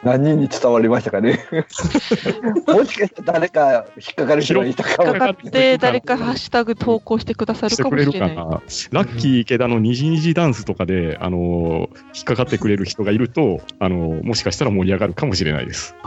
[0.04, 1.40] 何人に伝わりましたかね？
[2.68, 5.06] もしかしたら誰か引っかかる人がいたかあ。
[5.06, 8.46] もかかって誰かハッシュタグ投稿してくださるかくれるかな。
[8.46, 9.06] もしれない。
[9.06, 15.96] ラッキー池田のにじにじダンスとかで、あのー引っかかってくれる人がいると、あのーもしかしたら盛り上がるかもしれないです。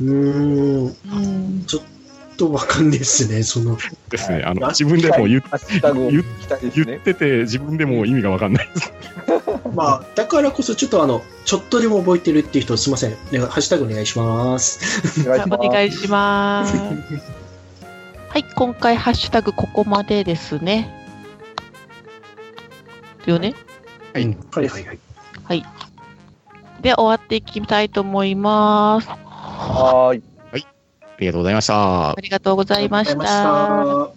[0.00, 1.82] うーん、うんちょっ
[2.36, 3.76] とわかんないですね、その。
[4.08, 4.42] ですね。
[4.44, 5.42] あのはい自分でも言っ
[6.74, 6.98] 言っね。
[6.98, 8.92] てて、自分でも意味がわかんないです。
[9.74, 13.10] まあ、だからこそ、ちょっとあの、ちょっとでも覚えてるっていう人、すいません。
[13.10, 14.80] ねハッシュタグお願いします。
[15.22, 16.76] お願いしますお願いします。
[18.28, 20.90] はい、今回ハッシュタグここまでですね。
[23.26, 23.54] よね？
[24.14, 24.98] はい、はい、はい。
[25.44, 25.66] はい。
[26.80, 29.08] で、終わっていきたいと思います。
[29.08, 30.31] あはーい。
[31.22, 32.14] ありがとうございました。
[32.20, 33.44] りがとうございましありがとうございた。
[33.78, 34.12] ま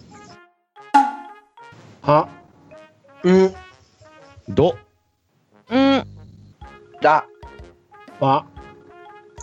[2.02, 2.28] は、し
[3.22, 3.28] た。
[3.28, 3.54] うん、
[4.48, 4.76] ど、
[5.70, 6.06] うん、
[7.00, 7.26] だ。
[8.20, 8.46] わ、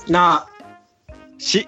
[0.08, 0.48] な、
[1.38, 1.68] し、